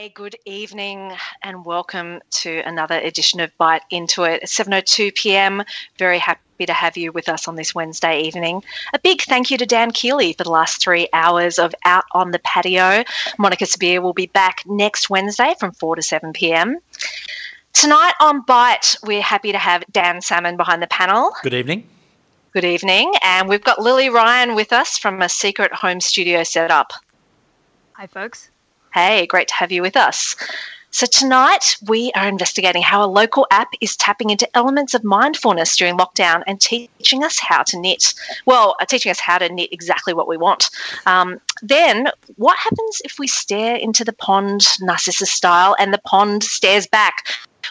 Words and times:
Hey, 0.00 0.08
good 0.08 0.36
evening 0.46 1.12
and 1.42 1.62
welcome 1.62 2.22
to 2.30 2.62
another 2.64 2.98
edition 2.98 3.38
of 3.38 3.52
Byte 3.58 3.82
Into 3.90 4.22
It. 4.22 4.44
It's 4.44 4.58
7.02 4.58 5.14
p.m. 5.14 5.62
Very 5.98 6.18
happy 6.18 6.64
to 6.64 6.72
have 6.72 6.96
you 6.96 7.12
with 7.12 7.28
us 7.28 7.46
on 7.46 7.56
this 7.56 7.74
Wednesday 7.74 8.22
evening. 8.22 8.64
A 8.94 8.98
big 8.98 9.20
thank 9.20 9.50
you 9.50 9.58
to 9.58 9.66
Dan 9.66 9.90
Keeley 9.90 10.32
for 10.32 10.44
the 10.44 10.50
last 10.50 10.80
three 10.80 11.06
hours 11.12 11.58
of 11.58 11.74
Out 11.84 12.04
on 12.12 12.30
the 12.30 12.38
Patio. 12.38 13.04
Monica 13.36 13.66
Sabir 13.66 14.00
will 14.00 14.14
be 14.14 14.24
back 14.28 14.62
next 14.64 15.10
Wednesday 15.10 15.54
from 15.60 15.72
4 15.72 15.96
to 15.96 16.02
7 16.02 16.32
p.m. 16.32 16.78
Tonight 17.74 18.14
on 18.22 18.42
Byte, 18.46 18.96
we're 19.06 19.20
happy 19.20 19.52
to 19.52 19.58
have 19.58 19.84
Dan 19.92 20.22
Salmon 20.22 20.56
behind 20.56 20.82
the 20.82 20.86
panel. 20.86 21.32
Good 21.42 21.52
evening. 21.52 21.86
Good 22.54 22.64
evening. 22.64 23.12
And 23.22 23.50
we've 23.50 23.62
got 23.62 23.82
Lily 23.82 24.08
Ryan 24.08 24.54
with 24.54 24.72
us 24.72 24.96
from 24.96 25.20
a 25.20 25.28
secret 25.28 25.74
home 25.74 26.00
studio 26.00 26.42
setup. 26.42 26.94
Hi, 27.92 28.06
folks. 28.06 28.49
Hey, 28.92 29.26
great 29.26 29.46
to 29.48 29.54
have 29.54 29.70
you 29.70 29.82
with 29.82 29.96
us. 29.96 30.34
So, 30.92 31.06
tonight 31.06 31.76
we 31.86 32.10
are 32.16 32.26
investigating 32.26 32.82
how 32.82 33.04
a 33.04 33.06
local 33.06 33.46
app 33.52 33.68
is 33.80 33.96
tapping 33.96 34.30
into 34.30 34.56
elements 34.56 34.92
of 34.94 35.04
mindfulness 35.04 35.76
during 35.76 35.96
lockdown 35.96 36.42
and 36.48 36.60
teaching 36.60 37.22
us 37.22 37.38
how 37.38 37.62
to 37.62 37.78
knit. 37.78 38.12
Well, 38.46 38.74
uh, 38.80 38.86
teaching 38.86 39.10
us 39.10 39.20
how 39.20 39.38
to 39.38 39.48
knit 39.48 39.72
exactly 39.72 40.12
what 40.12 40.26
we 40.26 40.36
want. 40.36 40.70
Um, 41.06 41.40
then, 41.62 42.08
what 42.34 42.58
happens 42.58 43.00
if 43.04 43.20
we 43.20 43.28
stare 43.28 43.76
into 43.76 44.04
the 44.04 44.12
pond 44.12 44.66
Narcissus 44.80 45.30
style 45.30 45.76
and 45.78 45.94
the 45.94 45.98
pond 45.98 46.42
stares 46.42 46.88
back? 46.88 47.22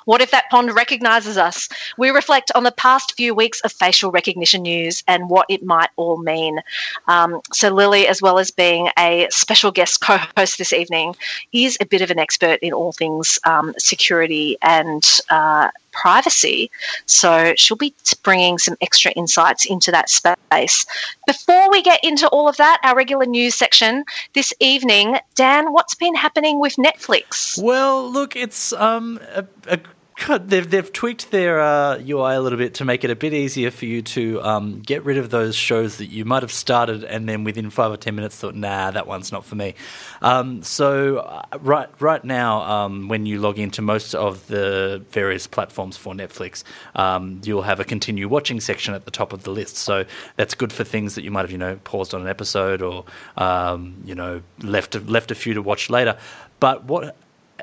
What 0.06 0.22
if 0.22 0.32
that 0.32 0.50
pond 0.50 0.74
recognizes 0.76 1.38
us? 1.38 1.70
We 1.98 2.10
reflect 2.10 2.52
on 2.56 2.64
the 2.64 2.72
past 2.72 3.16
few 3.16 3.34
weeks 3.34 3.62
of 3.62 3.72
facial 3.72 4.12
recognition 4.12 4.62
news 4.64 5.04
and 5.08 5.30
what 5.30 5.46
it 5.50 5.64
might 5.64 5.90
all 5.96 6.18
mean. 6.18 6.60
Um, 7.08 7.42
so, 7.54 7.70
Lily, 7.70 8.08
as 8.08 8.22
well 8.22 8.40
as 8.40 8.52
being 8.52 8.90
a 8.98 9.28
special 9.30 9.72
guest 9.72 10.02
co 10.02 10.18
host 10.38 10.58
this 10.58 10.74
evening, 10.74 11.16
is 11.52 11.78
a 11.82 11.86
bit 11.86 12.02
of 12.02 12.12
an 12.12 12.20
expert 12.20 12.60
in 12.62 12.74
all 12.74 12.92
things 12.92 13.40
um, 13.46 13.74
security 13.78 14.58
and 14.62 15.04
uh, 15.30 15.70
privacy. 15.92 16.70
So 17.06 17.54
she'll 17.58 17.78
be 17.78 17.94
bringing 18.24 18.58
some 18.58 18.76
extra 18.82 19.12
insights 19.12 19.66
into 19.66 19.92
that 19.92 20.10
space. 20.10 20.86
Before 21.28 21.70
we 21.70 21.82
get 21.82 22.04
into 22.04 22.28
all 22.30 22.48
of 22.48 22.58
that, 22.58 22.80
our 22.84 22.96
regular 22.96 23.26
news 23.26 23.56
section 23.56 24.04
this 24.34 24.54
evening, 24.60 25.18
Dan, 25.36 25.72
what's 25.74 25.96
been 25.96 26.16
happening 26.16 26.60
with 26.60 26.76
Netflix? 26.76 27.62
Well, 27.62 28.10
look, 28.10 28.36
it's 28.36 28.74
um, 28.74 29.20
a, 29.34 29.46
a 29.68 29.80
They've 30.28 30.70
they've 30.70 30.92
tweaked 30.92 31.32
their 31.32 31.60
uh, 31.60 31.98
UI 31.98 32.36
a 32.36 32.42
little 32.42 32.58
bit 32.58 32.76
to 32.76 32.86
make 32.86 33.04
it 33.04 33.10
a 33.10 33.16
bit 33.16 33.34
easier 33.34 33.72
for 33.72 33.86
you 33.86 34.02
to 34.02 34.42
um, 34.42 34.80
get 34.80 35.04
rid 35.04 35.18
of 35.18 35.30
those 35.30 35.56
shows 35.56 35.98
that 35.98 36.08
you 36.08 36.26
might 36.26 36.44
have 36.44 36.52
started 36.52 37.04
and 37.04 37.28
then 37.28 37.44
within 37.44 37.70
five 37.70 37.92
or 37.92 37.98
ten 37.98 38.16
minutes 38.16 38.36
thought, 38.36 38.56
nah, 38.56 38.92
that 38.92 39.08
one's 39.08 39.32
not 39.32 39.46
for 39.46 39.56
me. 39.56 39.76
Um, 40.22 40.62
so 40.64 41.18
uh, 41.18 41.44
right 41.60 41.90
right 42.00 42.24
now, 42.24 42.62
um, 42.62 43.08
when 43.08 43.26
you 43.26 43.40
log 43.40 43.60
into 43.60 43.82
most 43.82 44.14
of 44.14 44.48
the 44.48 45.04
various 45.12 45.48
platforms 45.48 45.98
for 45.98 46.14
Netflix, 46.14 46.64
um, 46.96 47.42
you'll 47.44 47.62
have 47.62 47.80
a 47.80 47.86
continue 47.86 48.28
watching 48.28 48.60
section 48.60 48.94
at 48.94 49.06
the 49.06 49.12
top 49.12 49.34
of 49.34 49.44
the 49.44 49.52
list. 49.52 49.78
So 49.78 50.06
that's 50.36 50.54
good 50.54 50.74
for 50.74 50.84
things 50.84 51.16
that 51.16 51.24
you 51.24 51.32
might 51.32 51.42
have 51.42 51.52
you 51.52 51.58
know 51.58 51.80
paused 51.84 52.14
on 52.14 52.22
an 52.22 52.28
episode 52.28 52.82
or 52.82 53.06
um, 53.38 53.96
you 54.06 54.16
know 54.16 54.42
left 54.62 54.96
left 55.06 55.32
a 55.32 55.36
few 55.36 55.54
to 55.54 55.62
watch 55.62 55.90
later. 55.90 56.18
But 56.60 56.84
what 56.86 57.16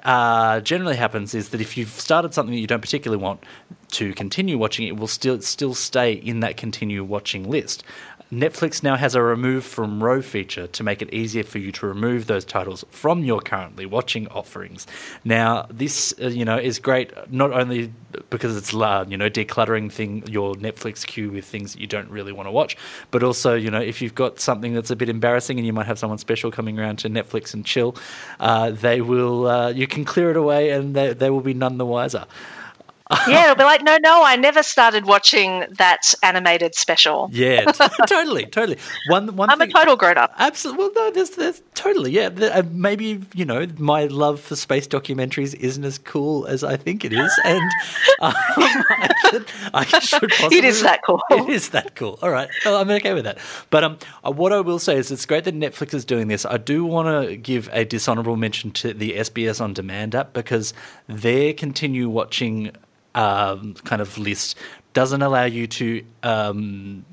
uh, 0.03 0.61
generally 0.61 0.97
happens 0.97 1.35
is 1.35 1.51
that 1.51 1.61
if 1.61 1.77
you've 1.77 1.89
started 1.89 2.35
something 2.35 2.55
that 2.55 2.61
you 2.61 2.67
don't 2.67 2.81
particularly 2.81 3.23
want 3.23 3.43
to 3.93 4.13
continue 4.15 4.59
watching, 4.59 4.87
it 4.87 4.97
will 4.97 5.07
still 5.07 5.41
still 5.41 5.75
stay 5.75 6.13
in 6.13 6.41
that 6.41 6.57
continue 6.57 7.05
watching 7.05 7.49
list. 7.49 7.85
Netflix 8.33 8.83
now 8.83 8.97
has 8.97 9.15
a 9.15 9.23
remove 9.23 9.65
from 9.65 10.03
row 10.03 10.21
feature 10.21 10.67
to 10.67 10.83
make 10.83 11.01
it 11.01 11.13
easier 11.15 11.45
for 11.45 11.59
you 11.59 11.71
to 11.71 11.87
remove 11.87 12.27
those 12.27 12.45
titles 12.45 12.85
from 12.91 13.23
your 13.23 13.41
currently 13.41 13.87
watching 13.87 14.27
offerings. 14.29 14.85
Now, 15.25 15.67
this 15.71 16.13
uh, 16.21 16.27
you 16.27 16.45
know 16.45 16.59
is 16.59 16.81
great 16.81 17.13
not 17.31 17.53
only 17.53 17.93
because 18.31 18.57
it's 18.57 18.75
uh, 18.75 19.05
you 19.07 19.17
know 19.17 19.31
decluttering 19.31 19.93
thing 19.93 20.25
your 20.27 20.55
Netflix 20.55 21.07
queue 21.07 21.31
with 21.31 21.45
things 21.45 21.75
that 21.75 21.81
you 21.81 21.87
don't 21.87 22.11
really 22.11 22.33
want 22.33 22.49
to 22.49 22.51
watch, 22.51 22.77
but 23.13 23.23
also 23.23 23.55
you 23.55 23.71
know 23.71 23.81
if 23.81 24.03
you've 24.03 24.17
got 24.17 24.41
something 24.41 24.75
that's 24.75 24.91
a 24.91 24.97
bit 24.97 25.09
embarrassing 25.09 25.59
and 25.59 25.67
you 25.67 25.73
might 25.73 25.87
have 25.87 25.99
someone 25.99 26.19
special 26.19 26.51
coming 26.51 26.81
around 26.81 26.99
to 26.99 27.09
Netflix 27.09 27.55
and 27.55 27.65
chill, 27.65 27.95
uh, 28.41 28.73
they 28.73 29.01
will 29.01 29.47
uh, 29.47 29.69
you 29.69 29.87
can 29.87 30.05
clear 30.05 30.31
it 30.31 30.37
away 30.37 30.71
and 30.71 30.97
they 30.97 31.13
they 31.15 31.31
will 31.31 31.41
be 31.41 31.55
none 31.55 31.79
the 31.79 31.87
wiser 31.87 32.27
yeah, 33.29 33.45
it'll 33.45 33.57
be 33.57 33.63
like, 33.63 33.83
no, 33.85 33.99
no, 34.03 34.25
I 34.25 34.35
never 34.35 34.63
started 34.63 35.07
watching 35.07 35.65
that 35.79 36.13
animated 36.25 36.75
special. 36.75 37.29
Yeah, 37.33 37.65
t- 37.71 37.85
totally, 38.09 38.47
totally. 38.47 38.79
One, 39.09 39.37
one. 39.37 39.49
I'm 39.49 39.59
thing, 39.59 39.71
a 39.71 39.73
total 39.73 39.97
grown 39.97 40.19
up. 40.19 40.33
Absolutely. 40.37 40.85
Well, 40.85 40.93
no, 40.95 41.11
there's, 41.13 41.31
there's 41.31 41.63
totally. 41.77 42.11
Yeah, 42.11 42.29
uh, 42.29 42.65
maybe 42.73 43.23
you 43.35 43.45
know 43.45 43.67
my 43.79 44.07
love 44.07 44.41
for 44.41 44.57
space 44.57 44.89
documentaries 44.89 45.55
isn't 45.55 45.85
as 45.85 45.99
cool 45.99 46.47
as 46.47 46.65
I 46.65 46.77
think 46.77 47.05
it 47.05 47.13
is, 47.13 47.33
and 47.45 47.63
um, 48.21 48.35
I, 48.37 49.15
should, 49.31 49.47
I, 49.73 49.85
should 50.01 50.31
possibly. 50.31 50.59
It 50.59 50.65
is 50.65 50.83
that 50.83 51.03
cool. 51.07 51.21
It 51.31 51.49
is 51.49 51.69
that 51.69 51.95
cool. 51.95 52.19
All 52.23 52.31
right, 52.31 52.49
well, 52.65 52.77
I'm 52.77 52.91
okay 52.91 53.15
with 53.15 53.25
that. 53.25 53.39
But 53.71 53.85
um, 53.85 53.99
uh, 54.25 54.33
what 54.33 54.53
I 54.53 54.61
will 54.61 54.81
say 54.81 54.97
is, 54.97 55.13
it's 55.13 55.27
great 55.27 55.45
that 55.45 55.55
Netflix 55.55 55.95
is 55.95 56.05
doing 56.05 56.27
this. 56.27 56.45
I 56.45 56.57
do 56.57 56.85
want 56.85 57.29
to 57.29 57.37
give 57.37 57.69
a 57.73 57.85
dishonorable 57.85 58.37
mention 58.37 58.73
to 58.73 58.93
the 58.93 59.13
SBS 59.13 59.61
on 59.61 59.73
Demand 59.73 60.15
app 60.15 60.33
because 60.33 60.75
their 61.07 61.53
continue 61.53 62.09
watching 62.09 62.73
um, 63.15 63.75
kind 63.85 64.03
of 64.03 64.19
list 64.19 64.57
doesn't 64.93 65.23
allow 65.23 65.45
you 65.45 65.67
to 65.67 66.03
um, 66.23 67.05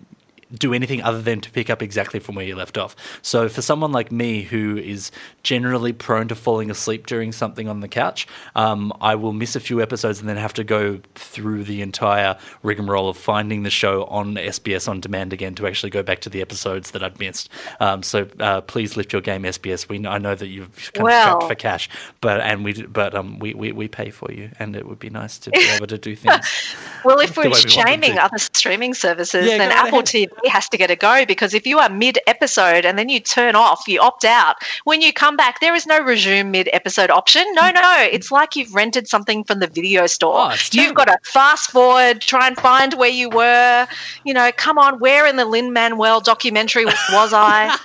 do 0.58 0.74
anything 0.74 1.02
other 1.02 1.22
than 1.22 1.42
to 1.42 1.52
pick 1.52 1.70
up 1.70 1.82
exactly 1.82 2.20
from 2.20 2.36
where 2.36 2.46
you 2.46 2.56
left 2.56 2.78
off. 2.78 2.96
So 3.22 3.50
for 3.50 3.62
someone 3.62 3.92
like 3.92 4.12
me 4.12 4.44
who 4.44 4.78
is 4.78 5.12
generally 5.42 5.94
prone 5.94 6.28
to 6.28 6.36
falling 6.36 6.70
asleep 6.70 7.08
during 7.08 7.32
something 7.32 7.68
on 7.68 7.80
the 7.80 7.88
couch, 7.88 8.28
um, 8.56 8.94
I 9.02 9.16
will 9.16 9.34
miss 9.34 9.56
a 9.56 9.60
few 9.60 9.82
episodes 9.82 10.20
and 10.20 10.30
then 10.30 10.38
have 10.38 10.54
to 10.54 10.64
go 10.64 11.00
through 11.16 11.64
the 11.64 11.82
entire 11.82 12.38
rigmarole 12.62 13.10
of 13.10 13.18
finding 13.18 13.64
the 13.64 13.70
show 13.70 14.06
on 14.06 14.36
SBS 14.36 14.88
on 14.88 15.00
demand 15.00 15.34
again 15.34 15.56
to 15.56 15.68
actually 15.68 15.90
go 15.90 16.04
back 16.04 16.20
to 16.22 16.30
the 16.30 16.42
episodes 16.42 16.92
that 16.92 17.04
I'd 17.04 17.20
missed. 17.20 17.50
Um, 17.80 18.04
so 18.04 18.28
uh, 18.40 18.62
please 18.62 18.96
lift 18.96 19.12
your 19.12 19.22
game, 19.22 19.44
SBS. 19.44 19.90
We 19.90 20.06
I 20.06 20.18
know 20.18 20.36
that 20.36 20.48
you've 20.48 20.92
kind 20.94 21.04
well, 21.04 21.38
of 21.38 21.44
strapped 21.44 21.52
for 21.52 21.56
cash, 21.56 21.90
but 22.22 22.42
and 22.42 22.64
we 22.64 22.84
but 22.84 23.16
um 23.16 23.40
we, 23.40 23.54
we, 23.54 23.72
we 23.72 23.88
pay 23.88 24.10
for 24.10 24.32
you, 24.32 24.50
and 24.60 24.76
it 24.76 24.88
would 24.88 25.00
be 25.00 25.10
nice 25.10 25.38
to 25.40 25.52
be 25.52 25.68
able 25.70 25.88
to 25.88 25.98
do 25.98 26.16
things. 26.24 26.76
well, 27.04 27.20
if 27.20 27.36
we're 27.38 27.54
shaming 27.54 28.18
other 28.18 28.38
streaming 28.38 28.94
services, 28.94 29.48
yeah, 29.48 29.58
then 29.58 29.72
Apple 29.72 30.00
ahead. 30.00 30.06
TV 30.06 30.43
has 30.50 30.70
to 30.70 30.78
get 30.78 30.92
a 30.92 30.96
go 30.96 31.26
because 31.26 31.54
if 31.54 31.66
you 31.66 31.80
are 31.80 31.90
mid 31.90 32.20
episode 32.28 32.86
and 32.86 32.98
then 32.98 33.10
you 33.10 33.20
turn 33.20 33.56
off, 33.56 33.88
you 33.88 34.00
opt 34.02 34.26
out. 34.26 34.56
When 34.84 35.02
you 35.02 35.14
come 35.14 35.36
back, 35.36 35.60
there 35.60 35.74
is 35.74 35.86
no 35.86 36.02
resume 36.02 36.52
mid 36.52 36.70
episode 36.74 37.10
option. 37.10 37.44
No, 37.54 37.72
no, 37.72 38.08
it's 38.12 38.32
like 38.32 38.56
you've 38.56 38.74
rented 38.74 39.08
something 39.08 39.44
from 39.44 39.60
the 39.60 39.68
video 39.68 40.08
store. 40.08 40.52
Oh, 40.52 40.56
you've 40.72 40.96
got 40.96 41.06
to 41.06 41.18
fast 41.24 41.72
forward, 41.72 42.22
try 42.22 42.48
and 42.48 42.58
find 42.58 42.94
where 42.96 43.10
you 43.10 43.30
were. 43.30 43.88
You 44.26 44.34
know, 44.34 44.52
come 44.56 44.78
on, 44.78 45.00
where 45.00 45.28
in 45.28 45.36
the 45.36 45.46
Lin 45.46 45.74
Manuel 45.74 46.22
documentary 46.22 46.86
was 46.86 47.34
I? 47.34 47.78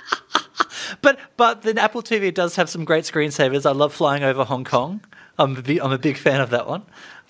but 1.01 1.19
but 1.37 1.61
then 1.61 1.77
Apple 1.77 2.01
TV 2.01 2.33
does 2.33 2.55
have 2.55 2.69
some 2.69 2.85
great 2.85 3.03
screensavers. 3.03 3.65
I 3.65 3.71
love 3.71 3.93
flying 3.93 4.23
over 4.23 4.43
Hong 4.43 4.63
Kong. 4.63 5.01
I'm 5.37 5.55
a 5.55 5.61
big, 5.61 5.79
I'm 5.79 5.91
a 5.91 5.97
big 5.97 6.17
fan 6.17 6.41
of 6.41 6.49
that 6.49 6.67
one. 6.67 6.83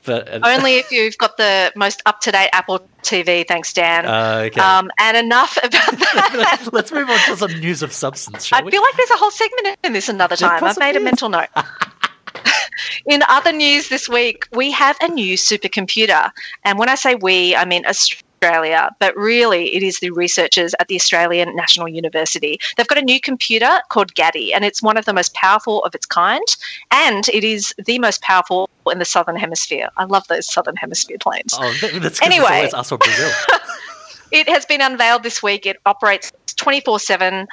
But 0.10 0.28
only 0.44 0.78
if 0.78 0.92
you've 0.92 1.18
got 1.18 1.38
the 1.38 1.72
most 1.76 2.02
up 2.06 2.20
to 2.22 2.32
date 2.32 2.50
Apple 2.52 2.80
TV. 3.04 3.48
Thanks, 3.48 3.72
Dan. 3.72 4.06
Uh, 4.06 4.44
okay. 4.48 4.60
Um, 4.60 4.92
and 5.00 5.16
enough 5.16 5.56
about 5.58 5.72
that. 6.00 6.70
Let's 6.74 6.92
move 6.92 7.10
on 7.10 7.20
to 7.28 7.38
some 7.38 7.60
news 7.60 7.84
of 7.84 7.94
substance. 7.94 8.52
I 8.52 8.62
we? 8.62 8.72
feel 8.72 8.82
like 8.82 8.98
there's 8.98 9.12
a 9.12 9.18
whole 9.18 9.32
segment 9.32 9.78
in 9.84 9.94
this 9.94 10.10
another 10.10 10.36
time. 10.36 10.64
I've 10.64 10.80
made 10.80 10.96
a 10.96 11.00
mental 11.00 11.30
note. 11.30 11.50
in 13.06 13.22
other 13.28 13.52
news 13.52 13.90
this 13.90 14.10
week, 14.10 14.48
we 14.52 14.72
have 14.72 14.98
a 15.02 15.08
new 15.10 15.38
supercomputer, 15.38 16.32
and 16.66 16.80
when 16.80 16.90
I 16.90 16.96
say 16.96 17.16
we, 17.16 17.56
I 17.56 17.66
mean 17.66 17.86
Australia. 17.86 18.24
Australia, 18.42 18.90
but 19.00 19.16
really 19.18 19.76
it 19.76 19.84
is 19.84 20.00
the 20.00 20.12
researchers 20.12 20.74
at 20.80 20.88
the 20.88 20.96
Australian 20.96 21.56
National 21.56 21.88
University. 21.88 22.60
They've 22.78 22.88
got 22.88 22.98
a 22.98 23.02
new 23.02 23.20
computer 23.20 23.80
called 23.90 24.16
Gadi, 24.16 24.54
and 24.54 24.64
it's 24.64 24.82
one 24.82 24.98
of 24.98 25.06
the 25.06 25.14
most 25.14 25.34
powerful 25.34 25.84
of 25.84 25.94
its 25.94 26.06
kind, 26.06 26.44
and 26.92 27.28
it 27.30 27.44
is 27.44 27.74
the 27.86 28.00
most 28.00 28.22
powerful 28.22 28.70
in 28.90 29.00
the 29.00 29.06
Southern 29.06 29.36
Hemisphere. 29.36 29.90
I 29.98 30.06
love 30.06 30.28
those 30.28 30.52
Southern 30.52 30.78
Hemisphere 30.78 31.18
planes. 31.20 31.54
Oh, 31.60 31.74
that's 32.00 32.22
anyway, 32.22 32.62
it's 32.64 32.74
us 32.74 32.92
or 32.92 32.98
Brazil. 32.98 33.30
it 34.32 34.48
has 34.48 34.66
been 34.66 34.82
unveiled 34.82 35.24
this 35.24 35.44
week. 35.44 35.66
It 35.66 35.78
operates 35.86 36.32
24 36.56 37.00
7. 37.00 37.48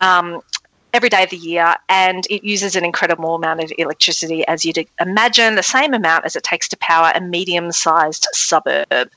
Um, 0.00 0.42
Every 0.94 1.08
day 1.10 1.24
of 1.24 1.30
the 1.30 1.36
year, 1.36 1.76
and 1.88 2.26
it 2.30 2.42
uses 2.42 2.74
an 2.74 2.84
incredible 2.84 3.34
amount 3.34 3.62
of 3.62 3.70
electricity, 3.76 4.46
as 4.46 4.64
you'd 4.64 4.86
imagine, 5.00 5.54
the 5.54 5.62
same 5.62 5.92
amount 5.92 6.24
as 6.24 6.34
it 6.34 6.42
takes 6.42 6.66
to 6.68 6.76
power 6.78 7.12
a 7.14 7.20
medium-sized 7.20 8.26
suburb. 8.32 9.10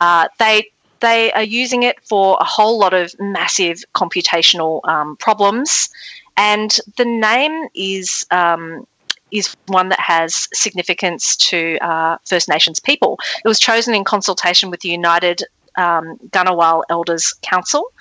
Uh, 0.00 0.28
they 0.38 0.70
they 1.00 1.32
are 1.32 1.42
using 1.42 1.82
it 1.82 1.96
for 2.04 2.36
a 2.40 2.44
whole 2.44 2.78
lot 2.78 2.94
of 2.94 3.14
massive 3.18 3.84
computational 3.94 4.86
um, 4.88 5.16
problems. 5.16 5.88
And 6.36 6.78
the 6.96 7.04
name 7.04 7.68
is 7.74 8.26
um, 8.30 8.86
is 9.30 9.56
one 9.66 9.88
that 9.88 10.00
has 10.00 10.48
significance 10.54 11.36
to 11.36 11.78
uh, 11.78 12.18
First 12.24 12.48
Nations 12.48 12.78
people. 12.80 13.18
It 13.44 13.48
was 13.48 13.58
chosen 13.58 13.94
in 13.94 14.04
consultation 14.04 14.70
with 14.70 14.80
the 14.80 14.88
United 14.88 15.42
um, 15.76 16.16
Ngunnawal 16.30 16.82
Elders 16.88 17.34
Council, 17.42 17.92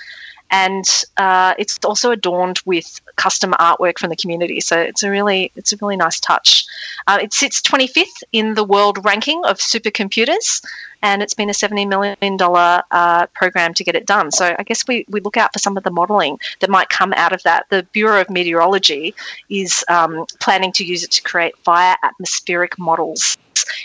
and 0.55 0.85
uh, 1.17 1.53
it's 1.59 1.77
also 1.83 2.11
adorned 2.11 2.59
with 2.65 3.01
custom 3.17 3.51
artwork 3.59 3.99
from 3.99 4.09
the 4.09 4.15
community. 4.15 4.61
So 4.61 4.79
it's 4.79 5.03
a 5.03 5.09
really 5.09 5.51
it's 5.57 5.73
a 5.73 5.77
really 5.81 5.97
nice 5.97 6.17
touch. 6.19 6.65
Uh, 7.07 7.19
it 7.21 7.33
sits 7.33 7.61
25th 7.61 8.23
in 8.31 8.53
the 8.53 8.63
world 8.63 9.03
ranking 9.03 9.43
of 9.43 9.57
supercomputers, 9.57 10.63
and 11.01 11.21
it's 11.21 11.33
been 11.33 11.49
a 11.49 11.53
$70 11.53 11.89
million 11.89 12.37
uh, 12.41 13.25
program 13.33 13.73
to 13.73 13.83
get 13.83 13.95
it 13.95 14.05
done. 14.05 14.31
So 14.31 14.55
I 14.57 14.63
guess 14.63 14.87
we, 14.87 15.05
we 15.09 15.19
look 15.19 15.35
out 15.35 15.51
for 15.51 15.59
some 15.59 15.75
of 15.75 15.83
the 15.83 15.91
modelling 15.91 16.39
that 16.61 16.69
might 16.69 16.87
come 16.87 17.11
out 17.17 17.33
of 17.33 17.43
that. 17.43 17.65
The 17.69 17.83
Bureau 17.91 18.21
of 18.21 18.29
Meteorology 18.29 19.13
is 19.49 19.83
um, 19.89 20.25
planning 20.39 20.71
to 20.73 20.85
use 20.85 21.03
it 21.03 21.11
to 21.11 21.21
create 21.21 21.57
fire 21.59 21.97
atmospheric 22.01 22.79
models 22.79 23.37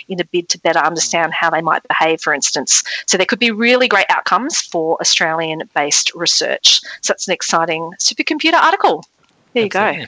in 0.08 0.20
a 0.20 0.24
bid 0.24 0.48
to 0.50 0.58
better 0.58 0.78
understand 0.80 1.32
how 1.34 1.50
they 1.50 1.60
might 1.60 1.82
behave, 1.88 2.20
for 2.20 2.32
instance. 2.32 2.82
So 3.06 3.16
there 3.16 3.26
could 3.26 3.38
be 3.38 3.50
really 3.50 3.88
great 3.88 4.06
outcomes 4.08 4.60
for 4.60 4.98
Australian 5.00 5.68
based 5.74 6.12
research. 6.14 6.80
So 7.00 7.12
that's 7.12 7.28
an 7.28 7.34
exciting 7.34 7.92
supercomputer 7.98 8.54
article. 8.54 9.04
There 9.52 9.64
you 9.64 9.68
go. 9.68 10.04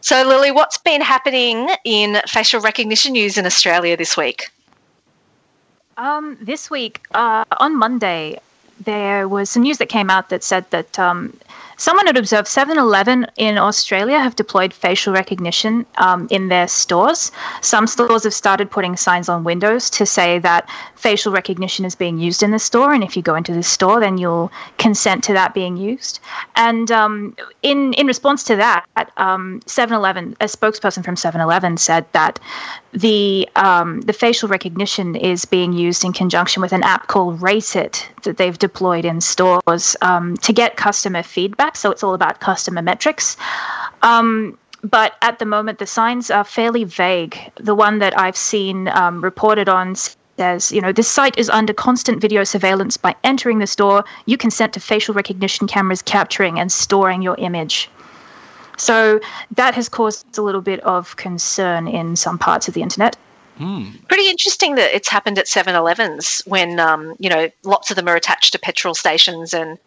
So, 0.00 0.22
Lily, 0.26 0.50
what's 0.50 0.78
been 0.78 1.02
happening 1.02 1.68
in 1.84 2.18
facial 2.26 2.60
recognition 2.60 3.12
news 3.12 3.36
in 3.36 3.44
Australia 3.44 3.96
this 3.96 4.16
week? 4.16 4.48
Um, 5.98 6.38
this 6.40 6.70
week, 6.70 7.02
uh, 7.12 7.44
on 7.58 7.76
Monday, 7.76 8.40
there 8.80 9.28
was 9.28 9.50
some 9.50 9.62
news 9.62 9.78
that 9.78 9.88
came 9.88 10.08
out 10.08 10.30
that 10.30 10.42
said 10.42 10.64
that 10.70 10.98
um, 10.98 11.36
someone 11.78 12.06
had 12.06 12.16
observed 12.16 12.46
7-Eleven 12.48 13.26
in 13.36 13.56
Australia 13.56 14.18
have 14.18 14.36
deployed 14.36 14.74
facial 14.74 15.14
recognition 15.14 15.86
um, 15.96 16.26
in 16.30 16.48
their 16.48 16.68
stores. 16.68 17.32
Some 17.62 17.86
stores 17.86 18.24
have 18.24 18.34
started 18.34 18.70
putting 18.70 18.96
signs 18.96 19.28
on 19.28 19.44
windows 19.44 19.88
to 19.90 20.04
say 20.04 20.38
that 20.40 20.68
facial 20.96 21.32
recognition 21.32 21.84
is 21.84 21.94
being 21.94 22.18
used 22.18 22.42
in 22.42 22.50
the 22.50 22.58
store, 22.58 22.92
and 22.92 23.02
if 23.02 23.16
you 23.16 23.22
go 23.22 23.34
into 23.34 23.54
the 23.54 23.62
store, 23.62 24.00
then 24.00 24.18
you'll 24.18 24.52
consent 24.76 25.24
to 25.24 25.32
that 25.32 25.54
being 25.54 25.76
used. 25.76 26.20
And 26.56 26.90
um, 26.90 27.36
in 27.62 27.94
in 27.94 28.06
response 28.06 28.44
to 28.44 28.56
that, 28.56 28.84
7-Eleven, 29.16 30.24
um, 30.24 30.36
a 30.40 30.44
spokesperson 30.46 31.04
from 31.04 31.14
7-Eleven 31.14 31.76
said 31.76 32.04
that 32.12 32.38
the 32.92 33.48
um, 33.56 34.00
the 34.02 34.12
facial 34.12 34.48
recognition 34.48 35.14
is 35.14 35.44
being 35.44 35.72
used 35.72 36.04
in 36.04 36.12
conjunction 36.12 36.60
with 36.60 36.72
an 36.72 36.82
app 36.82 37.06
called 37.06 37.40
Raceit 37.40 38.06
that 38.22 38.36
they've 38.38 38.58
deployed 38.58 39.04
in 39.04 39.20
stores 39.20 39.96
um, 40.02 40.36
to 40.38 40.52
get 40.52 40.76
customer 40.76 41.22
feedback. 41.22 41.67
So 41.76 41.90
it's 41.90 42.02
all 42.02 42.14
about 42.14 42.40
customer 42.40 42.82
metrics. 42.82 43.36
Um, 44.02 44.58
but 44.82 45.14
at 45.22 45.38
the 45.38 45.44
moment, 45.44 45.78
the 45.78 45.86
signs 45.86 46.30
are 46.30 46.44
fairly 46.44 46.84
vague. 46.84 47.38
The 47.56 47.74
one 47.74 47.98
that 47.98 48.18
I've 48.18 48.36
seen 48.36 48.88
um, 48.88 49.22
reported 49.22 49.68
on 49.68 49.94
says, 49.94 50.70
you 50.70 50.80
know, 50.80 50.92
this 50.92 51.08
site 51.08 51.36
is 51.36 51.50
under 51.50 51.72
constant 51.72 52.20
video 52.20 52.44
surveillance. 52.44 52.96
By 52.96 53.16
entering 53.24 53.58
the 53.58 53.66
store, 53.66 54.04
you 54.26 54.36
consent 54.36 54.72
to 54.74 54.80
facial 54.80 55.14
recognition 55.14 55.66
cameras 55.66 56.00
capturing 56.02 56.60
and 56.60 56.70
storing 56.70 57.22
your 57.22 57.34
image. 57.38 57.90
So 58.76 59.20
that 59.56 59.74
has 59.74 59.88
caused 59.88 60.38
a 60.38 60.42
little 60.42 60.60
bit 60.60 60.80
of 60.80 61.16
concern 61.16 61.88
in 61.88 62.14
some 62.14 62.38
parts 62.38 62.68
of 62.68 62.74
the 62.74 62.82
internet. 62.82 63.16
Mm. 63.58 64.06
Pretty 64.06 64.30
interesting 64.30 64.76
that 64.76 64.94
it's 64.94 65.08
happened 65.08 65.36
at 65.36 65.46
7-Elevens 65.46 66.42
when 66.46 66.78
um, 66.78 67.16
you 67.18 67.28
know 67.28 67.50
lots 67.64 67.90
of 67.90 67.96
them 67.96 68.06
are 68.06 68.14
attached 68.14 68.52
to 68.52 68.58
petrol 68.58 68.94
stations 68.94 69.52
and 69.52 69.78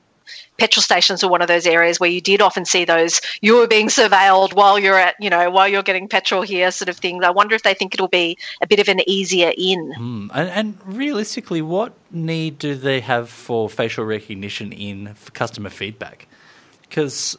petrol 0.57 0.83
stations 0.83 1.23
are 1.23 1.29
one 1.29 1.41
of 1.41 1.47
those 1.47 1.65
areas 1.65 1.99
where 1.99 2.09
you 2.09 2.21
did 2.21 2.41
often 2.41 2.65
see 2.65 2.85
those 2.85 3.21
you 3.41 3.55
were 3.55 3.67
being 3.67 3.87
surveilled 3.87 4.53
while 4.53 4.77
you're 4.77 4.99
at 4.99 5.15
you 5.19 5.29
know 5.29 5.49
while 5.49 5.67
you're 5.67 5.83
getting 5.83 6.07
petrol 6.07 6.41
here 6.41 6.71
sort 6.71 6.89
of 6.89 6.97
things. 6.97 7.23
I 7.23 7.29
wonder 7.29 7.55
if 7.55 7.63
they 7.63 7.73
think 7.73 7.93
it'll 7.93 8.07
be 8.07 8.37
a 8.61 8.67
bit 8.67 8.79
of 8.79 8.87
an 8.87 9.01
easier 9.07 9.53
in. 9.57 9.93
Mm. 9.93 10.29
And, 10.33 10.49
and, 10.49 10.77
realistically, 10.85 11.61
what 11.61 11.93
need 12.11 12.59
do 12.59 12.75
they 12.75 12.99
have 13.01 13.29
for 13.29 13.69
facial 13.69 14.05
recognition 14.05 14.71
in 14.71 15.13
for 15.15 15.31
customer 15.31 15.69
feedback? 15.69 16.27
Because 16.81 17.37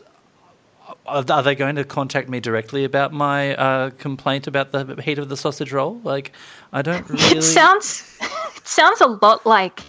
are 1.06 1.43
they 1.43 1.55
going 1.55 1.77
to 1.77 1.85
contact 1.85 2.29
me 2.29 2.41
directly 2.41 2.85
about 2.85 3.12
my 3.12 3.55
uh, 3.56 3.91
complaint 3.91 4.47
about 4.47 4.73
the 4.73 5.00
heat 5.03 5.19
of 5.19 5.29
the 5.29 5.37
sausage 5.37 5.73
roll? 5.73 6.00
Like, 6.05 6.33
I 6.73 6.83
don't 6.83 7.09
really. 7.11 7.39
It 7.39 7.43
sounds, 7.43 8.19
it 8.56 8.67
sounds 8.67 9.00
a 9.00 9.06
lot 9.06 9.44
like 9.44 9.81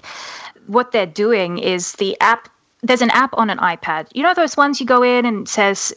what 0.68 0.92
they're 0.92 1.06
doing 1.06 1.60
is 1.60 1.94
the 1.94 2.20
app. 2.20 2.50
There's 2.84 3.02
an 3.02 3.10
app 3.12 3.34
on 3.34 3.50
an 3.50 3.58
iPad. 3.60 4.08
You 4.14 4.24
know 4.24 4.34
those 4.34 4.58
ones 4.58 4.80
you 4.80 4.86
go 4.86 5.04
in 5.04 5.26
and 5.26 5.48
says 5.48 5.94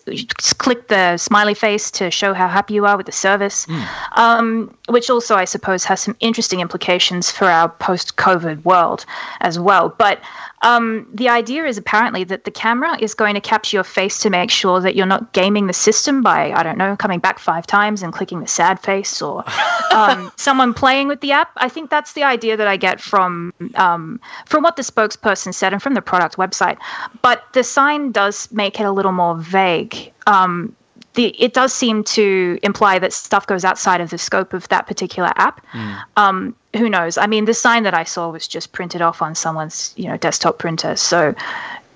click 0.58 0.88
the 0.88 1.16
smiley 1.16 1.54
face 1.54 1.90
to 1.92 2.10
show 2.10 2.32
how 2.32 2.48
happy 2.48 2.74
you 2.74 2.86
are 2.86 2.96
with 2.96 3.06
the 3.06 3.12
service, 3.12 3.66
mm. 3.66 3.86
um, 4.16 4.74
which 4.88 5.10
also 5.10 5.34
I 5.34 5.44
suppose 5.44 5.84
has 5.84 6.00
some 6.00 6.16
interesting 6.20 6.60
implications 6.60 7.30
for 7.30 7.46
our 7.46 7.68
post-COVID 7.68 8.64
world 8.64 9.04
as 9.40 9.58
well. 9.58 9.88
But 9.98 10.20
um, 10.66 11.06
the 11.14 11.28
idea 11.28 11.64
is 11.64 11.78
apparently 11.78 12.24
that 12.24 12.42
the 12.42 12.50
camera 12.50 12.98
is 13.00 13.14
going 13.14 13.34
to 13.34 13.40
capture 13.40 13.76
your 13.76 13.84
face 13.84 14.18
to 14.18 14.30
make 14.30 14.50
sure 14.50 14.80
that 14.80 14.96
you're 14.96 15.06
not 15.06 15.32
gaming 15.32 15.68
the 15.68 15.72
system 15.72 16.22
by, 16.22 16.50
I 16.50 16.64
don't 16.64 16.76
know, 16.76 16.96
coming 16.96 17.20
back 17.20 17.38
five 17.38 17.68
times 17.68 18.02
and 18.02 18.12
clicking 18.12 18.40
the 18.40 18.48
sad 18.48 18.80
face 18.80 19.22
or 19.22 19.44
um, 19.92 20.32
someone 20.34 20.74
playing 20.74 21.06
with 21.06 21.20
the 21.20 21.30
app. 21.30 21.52
I 21.56 21.68
think 21.68 21.88
that's 21.88 22.14
the 22.14 22.24
idea 22.24 22.56
that 22.56 22.66
I 22.66 22.76
get 22.76 23.00
from 23.00 23.54
um, 23.76 24.20
from 24.46 24.64
what 24.64 24.74
the 24.74 24.82
spokesperson 24.82 25.54
said 25.54 25.72
and 25.72 25.80
from 25.80 25.94
the 25.94 26.02
product 26.02 26.36
website. 26.36 26.78
But 27.22 27.44
the 27.52 27.62
sign 27.62 28.10
does 28.10 28.50
make 28.50 28.80
it 28.80 28.84
a 28.84 28.90
little 28.90 29.12
more 29.12 29.36
vague. 29.36 30.12
Um, 30.26 30.74
the, 31.14 31.28
it 31.40 31.54
does 31.54 31.72
seem 31.72 32.02
to 32.04 32.58
imply 32.64 32.98
that 32.98 33.12
stuff 33.12 33.46
goes 33.46 33.64
outside 33.64 34.00
of 34.00 34.10
the 34.10 34.18
scope 34.18 34.52
of 34.52 34.68
that 34.68 34.88
particular 34.88 35.30
app. 35.36 35.64
Mm. 35.72 36.02
Um, 36.16 36.56
who 36.76 36.88
knows? 36.88 37.18
I 37.18 37.26
mean, 37.26 37.44
the 37.44 37.54
sign 37.54 37.82
that 37.84 37.94
I 37.94 38.04
saw 38.04 38.30
was 38.30 38.46
just 38.46 38.72
printed 38.72 39.02
off 39.02 39.22
on 39.22 39.34
someone's, 39.34 39.92
you 39.96 40.08
know, 40.08 40.16
desktop 40.16 40.58
printer. 40.58 40.96
So 40.96 41.34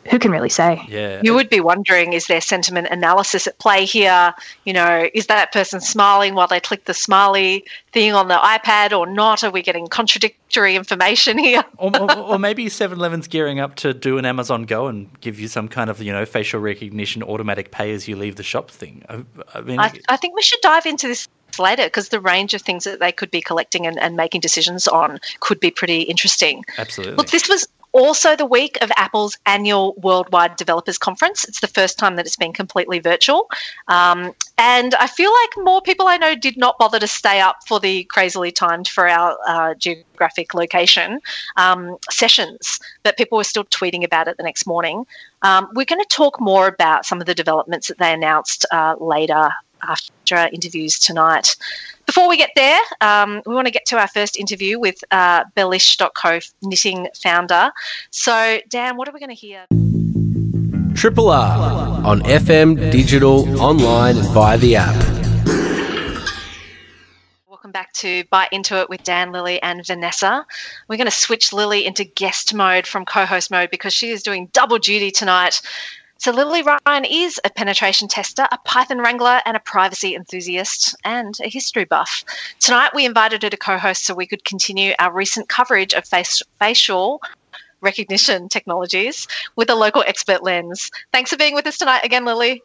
who 0.09 0.19
can 0.19 0.31
really 0.31 0.49
say? 0.49 0.82
Yeah. 0.88 1.21
You 1.23 1.35
would 1.35 1.50
be 1.50 1.61
wondering 1.61 2.15
is 2.15 2.27
there 2.27 2.41
sentiment 2.41 2.88
analysis 2.91 3.47
at 3.47 3.59
play 3.59 3.85
here? 3.85 4.35
You 4.65 4.73
know, 4.73 5.09
is 5.12 5.27
that 5.27 5.53
person 5.53 5.81
smiling 5.81 6.35
while 6.35 6.47
they 6.47 6.61
click 6.61 6.87
the 6.87 6.94
smiley 6.94 7.65
thing 7.93 8.12
on 8.12 8.29
the 8.29 8.35
iPad 8.35 8.97
or 8.97 9.06
not? 9.06 9.44
Are 9.44 9.50
we 9.50 9.62
getting 9.62 9.87
contradictory 9.88 10.75
information 10.75 11.38
here? 11.38 11.62
or, 11.76 11.97
or, 12.00 12.19
or, 12.19 12.38
maybe 12.38 12.69
7 12.69 12.99
Eleven's 12.99 13.28
gearing 13.28 13.61
up 13.61 13.75
to 13.76 13.93
do 13.93 14.16
an 14.16 14.25
Amazon 14.25 14.62
Go 14.64 14.87
and 14.87 15.09
give 15.21 15.38
you 15.38 15.49
some 15.49 15.69
kind 15.69 15.90
of, 15.90 16.00
you 16.00 16.12
know, 16.12 16.25
facial 16.25 16.61
recognition 16.61 17.23
automatic 17.23 17.71
pay 17.71 17.93
as 17.93 18.09
you 18.09 18.16
leave 18.16 18.37
the 18.37 18.43
shop 18.43 18.71
thing. 18.71 19.05
I, 19.09 19.23
I 19.55 19.61
mean, 19.61 19.78
I, 19.78 19.93
I 20.09 20.16
think 20.16 20.35
we 20.35 20.43
should 20.43 20.61
dive 20.62 20.87
into 20.87 21.09
this 21.09 21.28
later 21.59 21.85
because 21.85 22.09
the 22.09 22.21
range 22.21 22.54
of 22.54 22.62
things 22.62 22.85
that 22.85 23.00
they 23.00 23.12
could 23.12 23.30
be 23.30 23.40
collecting 23.40 23.87
and, 23.87 23.99
and 23.99 24.16
making 24.16 24.40
decisions 24.40 24.87
on 24.88 25.19
could 25.40 25.61
be 25.61 25.71
pretty 25.71 26.02
interesting. 26.02 26.64
Absolutely. 26.78 27.16
Look, 27.16 27.30
this 27.30 27.49
was 27.49 27.66
also 27.92 28.37
the 28.37 28.47
week 28.47 28.78
of 28.83 28.90
Apple's 28.97 29.37
annual 29.47 29.95
Worldwide 29.95 30.57
Developers 30.57 30.99
Conference. 30.99 31.45
It's 31.45 31.61
the 31.61 31.66
first 31.66 31.99
time 31.99 32.16
that 32.16 32.26
it's 32.26 32.37
been 32.37 32.52
completely 32.52 33.00
virtual. 33.00 33.49
Um, 33.88 34.33
and 34.59 34.95
I 34.97 35.07
feel 35.07 35.33
like 35.33 35.64
more 35.64 35.83
people 35.83 36.07
I 36.07 36.16
know 36.16 36.35
did 36.35 36.57
not 36.57 36.78
bother 36.78 36.99
to 36.99 37.07
stay 37.07 37.40
up 37.40 37.57
for 37.66 37.80
the 37.80 38.04
crazily 38.04 38.52
timed 38.52 38.88
for 38.88 39.09
our 39.09 39.37
uh, 39.47 39.75
geographic 39.75 40.54
location 40.54 41.21
um, 41.57 41.97
sessions, 42.11 42.78
but 43.02 43.16
people 43.16 43.38
were 43.38 43.45
still 43.45 43.64
tweeting 43.64 44.04
about 44.04 44.28
it 44.28 44.37
the 44.37 44.42
next 44.42 44.66
morning. 44.66 45.07
Um, 45.42 45.69
we're 45.75 45.87
going 45.87 46.02
to 46.02 46.09
talk 46.09 46.40
more 46.40 46.66
about 46.66 47.07
some 47.07 47.21
of 47.21 47.26
the 47.26 47.35
developments 47.35 47.88
that 47.88 47.99
they 47.99 48.12
announced 48.12 48.66
uh, 48.71 48.97
later 49.00 49.50
after 49.87 50.37
our 50.37 50.49
interviews 50.49 50.99
tonight. 50.99 51.57
Before 52.07 52.29
we 52.29 52.37
get 52.37 52.51
there, 52.57 52.81
um, 53.01 53.43
we 53.47 53.55
want 53.55 53.67
to 53.67 53.73
get 53.73 53.87
to 53.87 53.99
our 53.99 54.09
first 54.09 54.39
interview 54.39 54.81
with 54.81 54.97
uh, 55.11 55.45
Bellish.co 55.55 56.41
knitting 56.63 57.09
founder. 57.23 57.71
So, 58.11 58.59
Dan, 58.69 58.97
what 58.97 59.09
are 59.09 59.13
we 59.13 59.21
going 59.21 59.29
to 59.29 59.35
hear? 59.35 59.67
Triple 60.95 61.31
R 61.31 62.05
on 62.05 62.21
FM, 62.23 62.91
digital, 62.91 63.61
online, 63.61 64.17
and 64.17 64.27
via 64.31 64.59
the 64.59 64.77
app. 64.77 65.21
Welcome 67.47 67.73
back 67.73 67.93
to 67.95 68.25
Byte 68.25 68.49
Into 68.51 68.81
It 68.81 68.91
with 68.91 69.05
Dan, 69.05 69.31
Lily, 69.31 69.63
and 69.63 69.87
Vanessa. 69.87 70.45
We're 70.89 70.97
going 70.97 71.07
to 71.07 71.13
switch 71.13 71.53
Lily 71.53 71.87
into 71.87 72.03
guest 72.03 72.53
mode 72.53 72.87
from 72.87 73.05
co 73.05 73.25
host 73.25 73.51
mode 73.51 73.71
because 73.71 73.95
she 73.95 74.11
is 74.11 74.23
doing 74.25 74.49
double 74.53 74.79
duty 74.79 75.13
tonight 75.13 75.63
so 76.21 76.33
Lily 76.33 76.62
Ryan 76.62 77.07
is 77.07 77.41
a 77.45 77.50
penetration 77.50 78.07
tester, 78.07 78.47
a 78.53 78.59
Python 78.59 78.99
wrangler, 78.99 79.41
and 79.47 79.57
a 79.57 79.61
privacy 79.61 80.15
enthusiast, 80.15 80.95
and 81.03 81.35
a 81.43 81.49
history 81.49 81.87
buff. 81.87 82.27
Tonight 82.59 82.95
we 82.95 83.07
invited 83.07 83.43
her 83.43 83.49
to 83.49 83.57
co-host 83.57 84.05
so 84.05 84.15
we 84.15 84.27
could 84.27 84.45
continue 84.45 84.93
our 84.99 85.11
recent 85.15 85.49
coverage 85.49 85.95
of 85.95 86.07
face- 86.07 86.43
facial 86.59 87.23
recognition 87.81 88.50
technologies 88.50 89.27
with 89.57 89.71
a 89.71 89.75
local 89.75 90.05
expert 90.07 90.43
lens. 90.43 90.91
Thanks 91.11 91.31
for 91.31 91.39
being 91.39 91.55
with 91.55 91.67
us 91.67 91.79
tonight 91.79 92.05
again, 92.05 92.27
Lily. 92.27 92.62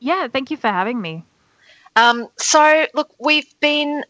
Yeah, 0.00 0.28
thank 0.28 0.50
you 0.50 0.58
for 0.58 0.68
having 0.68 1.00
me. 1.00 1.24
Um, 1.96 2.28
so, 2.36 2.86
look, 2.92 3.10
we've 3.18 3.48
been 3.60 4.04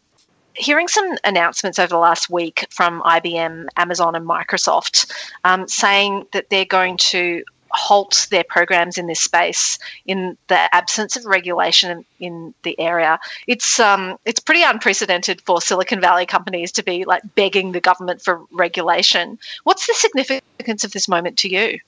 hearing 0.55 0.89
some 0.89 1.17
announcements 1.23 1.79
over 1.79 1.91
the 1.91 1.99
last 1.99 2.29
week 2.29 2.67
from 2.71 3.03
IBM, 3.03 3.69
Amazon, 3.77 4.17
and 4.17 4.27
Microsoft 4.27 5.13
um, 5.45 5.69
saying 5.69 6.27
that 6.33 6.51
they're 6.51 6.65
going 6.65 6.97
to 6.97 7.45
halt 7.79 8.27
their 8.31 8.45
programs 8.45 8.99
in 8.99 9.07
this 9.07 9.21
space 9.21 9.79
in 10.07 10.37
the 10.49 10.75
absence 10.75 11.17
of 11.17 11.25
regulation 11.25 12.05
in 12.19 12.53
the 12.63 12.79
area. 12.81 13.19
It's 13.47 13.79
um, 13.79 14.19
it's 14.25 14.41
pretty 14.41 14.63
unprecedented 14.63 15.41
for 15.43 15.61
Silicon 15.61 16.01
Valley 16.01 16.27
companies 16.27 16.73
to 16.73 16.83
be 16.83 17.05
like 17.05 17.23
begging 17.37 17.73
the 17.73 17.81
government 17.81 18.21
for 18.21 18.41
regulation. 18.53 19.39
What's 19.65 19.87
the 19.87 19.95
significance 19.95 20.85
of 20.85 20.93
this 20.93 21.09
moment 21.09 21.39
to 21.39 21.49
you? 21.49 21.79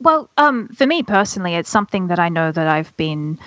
Well, 0.00 0.28
um, 0.36 0.68
for 0.68 0.86
me 0.86 1.04
personally, 1.04 1.54
it's 1.54 1.70
something 1.70 2.08
that 2.08 2.18
I 2.18 2.28
know 2.28 2.50
that 2.50 2.66
I've 2.66 2.94
been 2.96 3.38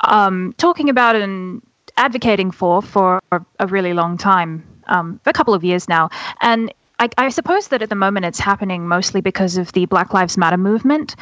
um, 0.00 0.54
talking 0.56 0.88
about 0.88 1.16
and 1.16 1.60
advocating 1.96 2.52
for 2.52 2.80
for 2.80 3.20
a 3.32 3.66
really 3.66 3.92
long 3.92 4.16
time, 4.16 4.62
um, 4.86 5.18
a 5.26 5.32
couple 5.32 5.54
of 5.54 5.64
years 5.64 5.88
now. 5.88 6.10
And 6.40 6.72
I, 6.98 7.10
I, 7.18 7.28
suppose 7.28 7.68
that 7.68 7.82
at 7.82 7.90
the 7.90 7.94
moment 7.94 8.24
it's 8.24 8.38
happening 8.38 8.88
mostly 8.88 9.20
because 9.20 9.56
of 9.56 9.72
the 9.72 9.86
Black 9.86 10.14
Lives 10.14 10.38
Matter 10.38 10.56
movement, 10.56 11.14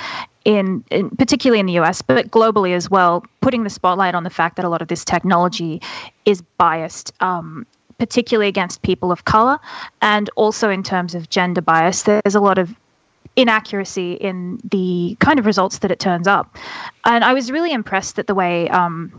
in, 0.45 0.85
in, 0.91 1.11
particularly 1.11 1.59
in 1.59 1.67
the 1.67 1.79
US, 1.81 2.01
but 2.03 2.31
globally 2.31 2.75
as 2.75 2.89
well, 2.89 3.25
putting 3.41 3.65
the 3.65 3.71
spotlight 3.71 4.15
on 4.15 4.23
the 4.23 4.31
fact 4.31 4.57
that 4.57 4.65
a 4.65 4.69
lot 4.69 4.83
of 4.83 4.89
this 4.89 5.05
technology 5.05 5.83
is 6.25 6.43
biased. 6.59 7.13
Um, 7.21 7.67
particularly 7.97 8.49
against 8.49 8.83
people 8.83 9.13
of 9.13 9.25
color, 9.25 9.59
and 10.03 10.29
also 10.35 10.69
in 10.69 10.83
terms 10.83 11.15
of 11.15 11.31
gender 11.31 11.61
bias, 11.61 12.03
there's 12.03 12.35
a 12.35 12.41
lot 12.41 12.59
of 12.59 12.75
inaccuracy 13.37 14.15
in 14.15 14.61
the 14.71 15.17
kind 15.21 15.39
of 15.39 15.47
results 15.47 15.79
that 15.79 15.91
it 15.91 15.99
turns 15.99 16.27
up. 16.27 16.57
And 17.05 17.25
I 17.25 17.35
was 17.35 17.51
really 17.51 17.73
impressed 17.73 18.19
at 18.19 18.27
the 18.27 18.35
way 18.35 18.69
um, 18.69 19.13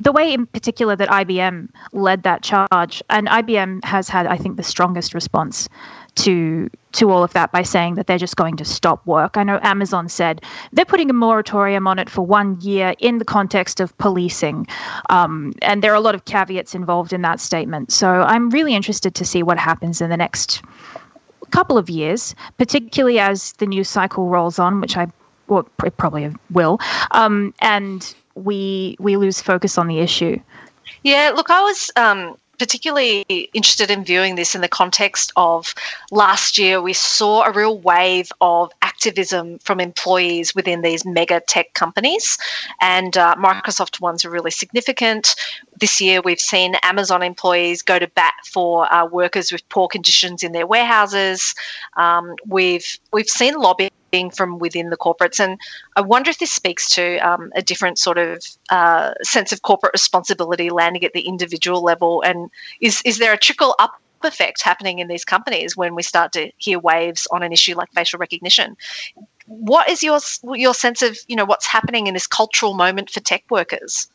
the 0.00 0.12
way 0.12 0.32
in 0.32 0.46
particular 0.46 0.94
that 0.96 1.08
IBM 1.08 1.68
led 1.92 2.22
that 2.22 2.42
charge, 2.42 3.02
and 3.10 3.26
IBM 3.28 3.84
has 3.84 4.08
had, 4.08 4.26
I 4.26 4.36
think, 4.36 4.56
the 4.56 4.62
strongest 4.62 5.14
response 5.14 5.68
to 6.16 6.68
to 6.90 7.10
all 7.10 7.22
of 7.22 7.32
that 7.32 7.52
by 7.52 7.62
saying 7.62 7.94
that 7.94 8.06
they're 8.06 8.18
just 8.18 8.36
going 8.36 8.56
to 8.56 8.64
stop 8.64 9.06
work. 9.06 9.36
I 9.36 9.44
know 9.44 9.60
Amazon 9.62 10.08
said 10.08 10.42
they're 10.72 10.84
putting 10.84 11.10
a 11.10 11.12
moratorium 11.12 11.86
on 11.86 11.98
it 11.98 12.08
for 12.10 12.22
one 12.22 12.60
year 12.60 12.94
in 12.98 13.18
the 13.18 13.24
context 13.24 13.78
of 13.78 13.96
policing, 13.98 14.66
um, 15.10 15.52
and 15.62 15.82
there 15.82 15.92
are 15.92 15.96
a 15.96 16.00
lot 16.00 16.14
of 16.14 16.24
caveats 16.24 16.74
involved 16.74 17.12
in 17.12 17.22
that 17.22 17.40
statement. 17.40 17.92
So 17.92 18.08
I'm 18.08 18.50
really 18.50 18.74
interested 18.74 19.14
to 19.14 19.24
see 19.24 19.42
what 19.42 19.58
happens 19.58 20.00
in 20.00 20.10
the 20.10 20.16
next 20.16 20.62
couple 21.50 21.78
of 21.78 21.88
years, 21.88 22.34
particularly 22.58 23.18
as 23.18 23.52
the 23.54 23.66
news 23.66 23.88
cycle 23.88 24.28
rolls 24.28 24.58
on, 24.58 24.80
which 24.80 24.96
I 24.96 25.06
well, 25.46 25.66
it 25.84 25.96
probably 25.96 26.34
will, 26.50 26.78
um, 27.12 27.54
and 27.60 28.14
we 28.44 28.96
we 28.98 29.16
lose 29.16 29.40
focus 29.40 29.78
on 29.78 29.86
the 29.86 29.98
issue. 30.00 30.40
Yeah, 31.02 31.32
look, 31.34 31.50
I 31.50 31.60
was 31.62 31.90
um, 31.96 32.36
particularly 32.58 33.22
interested 33.54 33.90
in 33.90 34.04
viewing 34.04 34.34
this 34.34 34.54
in 34.54 34.60
the 34.60 34.68
context 34.68 35.32
of 35.36 35.74
last 36.10 36.58
year. 36.58 36.82
We 36.82 36.92
saw 36.92 37.44
a 37.44 37.52
real 37.52 37.78
wave 37.78 38.30
of 38.40 38.72
activism 38.82 39.58
from 39.60 39.80
employees 39.80 40.54
within 40.54 40.82
these 40.82 41.06
mega 41.06 41.40
tech 41.46 41.72
companies 41.74 42.36
and 42.80 43.16
uh, 43.16 43.36
microsoft 43.36 44.00
ones 44.00 44.24
are 44.24 44.30
really 44.30 44.50
significant. 44.50 45.36
This 45.78 46.00
year 46.00 46.20
we've 46.20 46.40
seen 46.40 46.74
amazon 46.82 47.22
employees 47.22 47.82
go 47.82 47.98
to 47.98 48.08
bat 48.08 48.34
for 48.44 48.92
uh, 48.92 49.06
workers 49.06 49.52
with 49.52 49.66
poor 49.68 49.86
conditions 49.86 50.42
in 50.42 50.52
their 50.52 50.66
warehouses. 50.66 51.54
Um, 51.96 52.34
we've 52.46 52.98
we've 53.12 53.28
seen 53.28 53.54
lobbying 53.54 53.90
from 54.30 54.58
within 54.58 54.90
the 54.90 54.96
corporates. 54.96 55.40
And 55.40 55.58
I 55.96 56.00
wonder 56.00 56.30
if 56.30 56.38
this 56.38 56.50
speaks 56.50 56.90
to 56.90 57.18
um, 57.18 57.52
a 57.54 57.62
different 57.62 57.98
sort 57.98 58.18
of 58.18 58.44
uh, 58.70 59.12
sense 59.22 59.52
of 59.52 59.62
corporate 59.62 59.92
responsibility 59.92 60.70
landing 60.70 61.04
at 61.04 61.12
the 61.12 61.22
individual 61.22 61.82
level. 61.82 62.22
And 62.22 62.50
is, 62.80 63.02
is 63.04 63.18
there 63.18 63.32
a 63.32 63.38
trickle 63.38 63.74
up 63.78 64.00
effect 64.24 64.62
happening 64.62 64.98
in 64.98 65.08
these 65.08 65.24
companies 65.24 65.76
when 65.76 65.94
we 65.94 66.02
start 66.02 66.32
to 66.32 66.50
hear 66.58 66.78
waves 66.78 67.26
on 67.30 67.42
an 67.42 67.52
issue 67.52 67.76
like 67.76 67.92
facial 67.92 68.18
recognition? 68.18 68.76
What 69.46 69.88
is 69.88 70.02
your 70.02 70.18
your 70.54 70.74
sense 70.74 71.00
of 71.02 71.16
you 71.26 71.36
know 71.36 71.46
what's 71.46 71.66
happening 71.66 72.06
in 72.06 72.14
this 72.14 72.26
cultural 72.26 72.74
moment 72.74 73.10
for 73.10 73.20
tech 73.20 73.44
workers? 73.50 74.08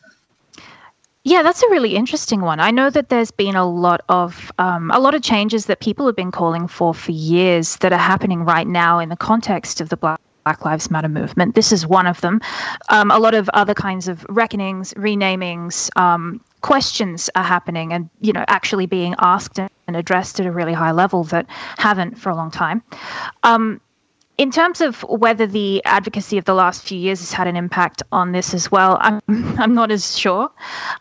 Yeah, 1.25 1.41
that's 1.41 1.63
a 1.63 1.69
really 1.69 1.95
interesting 1.95 2.41
one. 2.41 2.59
I 2.59 2.71
know 2.71 2.89
that 2.89 3.07
there's 3.07 3.31
been 3.31 3.55
a 3.55 3.65
lot 3.65 4.01
of 4.09 4.51
um, 4.59 4.91
a 4.91 4.99
lot 4.99 5.15
of 5.15 5.21
changes 5.21 5.67
that 5.67 5.79
people 5.79 6.05
have 6.05 6.17
been 6.17 6.31
calling 6.31 6.67
for 6.67 6.93
for 6.93 7.11
years 7.11 7.77
that 7.77 7.93
are 7.93 7.97
happening 7.97 8.43
right 8.43 8.67
now 8.67 8.99
in 8.99 9.07
the 9.07 9.15
context 9.15 9.79
of 9.81 9.89
the 9.89 9.97
Black. 9.97 10.19
Black 10.43 10.65
Lives 10.65 10.91
Matter 10.91 11.07
movement. 11.07 11.55
This 11.55 11.71
is 11.71 11.87
one 11.87 12.05
of 12.05 12.19
them. 12.19 12.41
Um, 12.89 13.11
a 13.11 13.17
lot 13.17 13.33
of 13.33 13.49
other 13.53 13.73
kinds 13.73 14.09
of 14.09 14.25
reckonings, 14.27 14.93
renamings, 14.95 15.89
um, 15.95 16.41
questions 16.59 17.29
are 17.35 17.45
happening, 17.45 17.93
and 17.93 18.09
you 18.19 18.33
know, 18.33 18.43
actually 18.49 18.85
being 18.85 19.15
asked 19.19 19.57
and 19.57 19.95
addressed 19.95 20.41
at 20.41 20.45
a 20.45 20.51
really 20.51 20.73
high 20.73 20.91
level 20.91 21.23
that 21.25 21.45
haven't 21.77 22.19
for 22.19 22.29
a 22.29 22.35
long 22.35 22.51
time. 22.51 22.83
Um, 23.43 23.79
in 24.37 24.51
terms 24.51 24.81
of 24.81 25.01
whether 25.03 25.45
the 25.45 25.83
advocacy 25.85 26.37
of 26.37 26.45
the 26.45 26.53
last 26.53 26.83
few 26.83 26.97
years 26.97 27.19
has 27.19 27.31
had 27.31 27.47
an 27.47 27.55
impact 27.55 28.01
on 28.11 28.31
this 28.31 28.53
as 28.53 28.71
well, 28.71 28.97
I'm, 28.99 29.21
I'm 29.59 29.73
not 29.73 29.91
as 29.91 30.17
sure. 30.17 30.49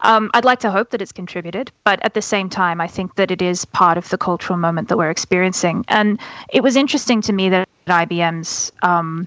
Um, 0.00 0.30
I'd 0.34 0.44
like 0.44 0.60
to 0.60 0.70
hope 0.70 0.90
that 0.90 1.00
it's 1.00 1.12
contributed, 1.12 1.72
but 1.84 1.98
at 2.02 2.14
the 2.14 2.22
same 2.22 2.50
time, 2.50 2.80
I 2.80 2.86
think 2.86 3.14
that 3.14 3.30
it 3.30 3.40
is 3.40 3.64
part 3.64 3.96
of 3.96 4.08
the 4.10 4.18
cultural 4.18 4.58
moment 4.58 4.88
that 4.88 4.98
we're 4.98 5.10
experiencing. 5.10 5.84
And 5.88 6.20
it 6.52 6.62
was 6.62 6.76
interesting 6.76 7.22
to 7.22 7.32
me 7.32 7.48
that 7.48 7.68
IBM's 7.86 8.70
um, 8.82 9.26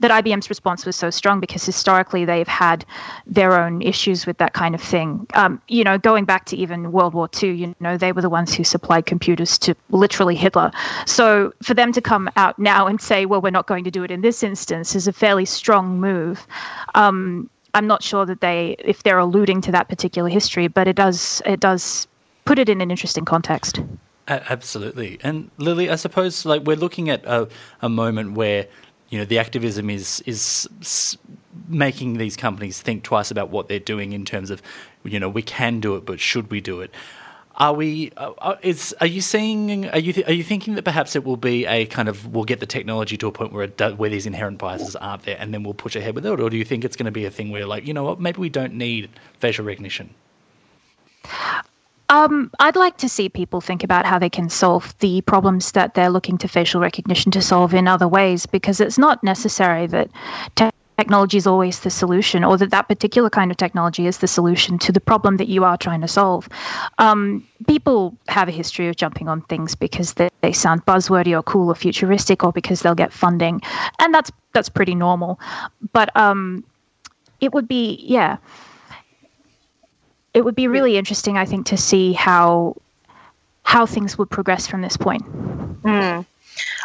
that 0.00 0.10
IBM's 0.10 0.48
response 0.48 0.84
was 0.84 0.96
so 0.96 1.10
strong 1.10 1.40
because 1.40 1.64
historically 1.64 2.24
they've 2.24 2.48
had 2.48 2.84
their 3.26 3.60
own 3.60 3.80
issues 3.82 4.26
with 4.26 4.38
that 4.38 4.52
kind 4.52 4.74
of 4.74 4.80
thing. 4.80 5.26
Um, 5.34 5.60
you 5.68 5.84
know, 5.84 5.98
going 5.98 6.24
back 6.24 6.46
to 6.46 6.56
even 6.56 6.92
World 6.92 7.14
War 7.14 7.28
II, 7.42 7.52
you 7.52 7.74
know, 7.80 7.96
they 7.96 8.12
were 8.12 8.22
the 8.22 8.30
ones 8.30 8.54
who 8.54 8.64
supplied 8.64 9.06
computers 9.06 9.58
to 9.58 9.74
literally 9.90 10.34
Hitler. 10.34 10.72
So 11.06 11.52
for 11.62 11.74
them 11.74 11.92
to 11.92 12.00
come 12.00 12.28
out 12.36 12.58
now 12.58 12.86
and 12.86 13.00
say, 13.00 13.26
well, 13.26 13.40
we're 13.40 13.50
not 13.50 13.66
going 13.66 13.84
to 13.84 13.90
do 13.90 14.02
it 14.02 14.10
in 14.10 14.20
this 14.20 14.42
instance 14.42 14.94
is 14.94 15.06
a 15.06 15.12
fairly 15.12 15.44
strong 15.44 16.00
move. 16.00 16.46
Um, 16.94 17.48
I'm 17.74 17.86
not 17.86 18.02
sure 18.02 18.24
that 18.26 18.40
they, 18.40 18.76
if 18.78 19.02
they're 19.02 19.18
alluding 19.18 19.60
to 19.62 19.72
that 19.72 19.88
particular 19.88 20.28
history, 20.28 20.68
but 20.68 20.86
it 20.86 20.96
does, 20.96 21.42
it 21.44 21.60
does 21.60 22.06
put 22.44 22.58
it 22.58 22.68
in 22.68 22.80
an 22.80 22.90
interesting 22.90 23.24
context. 23.24 23.80
Absolutely. 24.26 25.18
And 25.22 25.50
Lily, 25.58 25.90
I 25.90 25.96
suppose 25.96 26.46
like 26.46 26.62
we're 26.62 26.76
looking 26.76 27.10
at 27.10 27.24
a, 27.26 27.48
a 27.82 27.88
moment 27.88 28.32
where 28.32 28.66
you 29.10 29.18
know 29.18 29.24
the 29.24 29.38
activism 29.38 29.90
is 29.90 30.22
is 30.26 30.68
making 31.68 32.18
these 32.18 32.36
companies 32.36 32.80
think 32.80 33.02
twice 33.02 33.30
about 33.30 33.50
what 33.50 33.68
they're 33.68 33.78
doing 33.78 34.12
in 34.12 34.24
terms 34.24 34.50
of 34.50 34.62
you 35.04 35.20
know 35.20 35.28
we 35.28 35.42
can 35.42 35.80
do 35.80 35.96
it 35.96 36.04
but 36.04 36.20
should 36.20 36.50
we 36.50 36.60
do 36.60 36.80
it? 36.80 36.90
Are 37.56 37.72
we 37.72 38.10
uh, 38.16 38.32
uh 38.38 38.56
is 38.62 38.94
are 39.00 39.06
you 39.06 39.20
seeing 39.20 39.88
are 39.90 39.98
you 39.98 40.12
th- 40.12 40.26
are 40.26 40.32
you 40.32 40.42
thinking 40.42 40.74
that 40.74 40.82
perhaps 40.84 41.14
it 41.14 41.24
will 41.24 41.36
be 41.36 41.66
a 41.66 41.86
kind 41.86 42.08
of 42.08 42.34
we'll 42.34 42.44
get 42.44 42.58
the 42.58 42.66
technology 42.66 43.16
to 43.18 43.28
a 43.28 43.32
point 43.32 43.52
where 43.52 43.68
does, 43.68 43.94
where 43.94 44.10
these 44.10 44.26
inherent 44.26 44.58
biases 44.58 44.96
aren't 44.96 45.22
there 45.22 45.36
and 45.38 45.54
then 45.54 45.62
we'll 45.62 45.74
push 45.74 45.94
ahead 45.94 46.16
with 46.16 46.26
it? 46.26 46.40
Or 46.40 46.50
do 46.50 46.56
you 46.56 46.64
think 46.64 46.84
it's 46.84 46.96
going 46.96 47.06
to 47.06 47.12
be 47.12 47.24
a 47.24 47.30
thing 47.30 47.50
where 47.50 47.66
like 47.66 47.86
you 47.86 47.94
know 47.94 48.04
what 48.04 48.20
maybe 48.20 48.40
we 48.40 48.48
don't 48.48 48.74
need 48.74 49.08
facial 49.38 49.64
recognition 49.64 50.14
um, 52.14 52.48
I'd 52.60 52.76
like 52.76 52.96
to 52.98 53.08
see 53.08 53.28
people 53.28 53.60
think 53.60 53.82
about 53.82 54.06
how 54.06 54.20
they 54.20 54.30
can 54.30 54.48
solve 54.48 54.96
the 55.00 55.20
problems 55.22 55.72
that 55.72 55.94
they're 55.94 56.10
looking 56.10 56.38
to 56.38 56.46
facial 56.46 56.80
recognition 56.80 57.32
to 57.32 57.42
solve 57.42 57.74
in 57.74 57.88
other 57.88 58.06
ways, 58.06 58.46
because 58.46 58.80
it's 58.80 58.98
not 58.98 59.24
necessary 59.24 59.88
that 59.88 60.08
te- 60.54 60.70
technology 60.96 61.36
is 61.36 61.46
always 61.48 61.80
the 61.80 61.90
solution, 61.90 62.44
or 62.44 62.56
that 62.56 62.70
that 62.70 62.86
particular 62.86 63.28
kind 63.28 63.50
of 63.50 63.56
technology 63.56 64.06
is 64.06 64.18
the 64.18 64.28
solution 64.28 64.78
to 64.78 64.92
the 64.92 65.00
problem 65.00 65.38
that 65.38 65.48
you 65.48 65.64
are 65.64 65.76
trying 65.76 66.00
to 66.02 66.06
solve. 66.06 66.48
Um, 66.98 67.44
people 67.66 68.16
have 68.28 68.48
a 68.48 68.52
history 68.52 68.86
of 68.86 68.94
jumping 68.94 69.28
on 69.28 69.42
things 69.42 69.74
because 69.74 70.14
they, 70.14 70.28
they 70.40 70.52
sound 70.52 70.86
buzzwordy 70.86 71.36
or 71.36 71.42
cool 71.42 71.68
or 71.68 71.74
futuristic, 71.74 72.44
or 72.44 72.52
because 72.52 72.82
they'll 72.82 72.94
get 72.94 73.12
funding, 73.12 73.60
and 73.98 74.14
that's 74.14 74.30
that's 74.52 74.68
pretty 74.68 74.94
normal. 74.94 75.40
But 75.92 76.16
um, 76.16 76.62
it 77.40 77.52
would 77.52 77.66
be 77.66 77.98
yeah 78.00 78.36
it 80.34 80.44
would 80.44 80.56
be 80.56 80.68
really 80.68 80.98
interesting, 80.98 81.38
I 81.38 81.44
think, 81.44 81.66
to 81.66 81.76
see 81.76 82.12
how 82.12 82.76
how 83.62 83.86
things 83.86 84.18
would 84.18 84.28
progress 84.28 84.66
from 84.66 84.82
this 84.82 84.96
point. 84.96 85.22
Mm. 85.82 86.26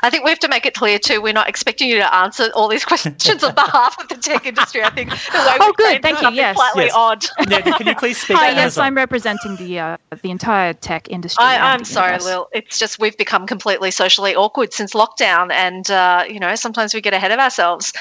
I 0.01 0.09
think 0.09 0.23
we 0.23 0.29
have 0.29 0.39
to 0.39 0.47
make 0.47 0.65
it 0.65 0.73
clear 0.73 0.99
too. 0.99 1.21
We're 1.21 1.33
not 1.33 1.49
expecting 1.49 1.89
you 1.89 1.97
to 1.97 2.15
answer 2.15 2.49
all 2.55 2.67
these 2.67 2.85
questions 2.85 3.43
on 3.43 3.55
behalf 3.55 3.99
of 3.99 4.07
the 4.07 4.15
tech 4.15 4.45
industry. 4.45 4.83
I 4.83 4.89
think 4.89 5.09
the 5.09 5.37
way 5.37 5.57
oh, 5.59 5.73
good, 5.77 6.01
thank 6.01 6.21
you. 6.21 6.29
Yes, 6.31 6.55
slightly 6.55 6.85
yes. 6.85 6.93
odd. 6.95 7.25
Yeah, 7.49 7.61
can 7.61 7.87
you 7.87 7.95
please 7.95 8.21
speak? 8.21 8.37
Hi, 8.37 8.51
yes, 8.51 8.77
I'm 8.77 8.95
representing 8.95 9.55
the 9.57 9.79
uh, 9.79 9.97
the 10.21 10.31
entire 10.31 10.73
tech 10.73 11.09
industry. 11.09 11.43
I, 11.43 11.73
am 11.73 11.83
sorry, 11.83 12.17
Lil. 12.19 12.47
It's 12.53 12.79
just 12.79 12.99
we've 12.99 13.17
become 13.17 13.47
completely 13.47 13.91
socially 13.91 14.35
awkward 14.35 14.73
since 14.73 14.93
lockdown, 14.93 15.51
and 15.51 15.89
uh, 15.89 16.25
you 16.29 16.39
know 16.39 16.55
sometimes 16.55 16.93
we 16.93 17.01
get 17.01 17.13
ahead 17.13 17.31
of 17.31 17.39
ourselves. 17.39 17.91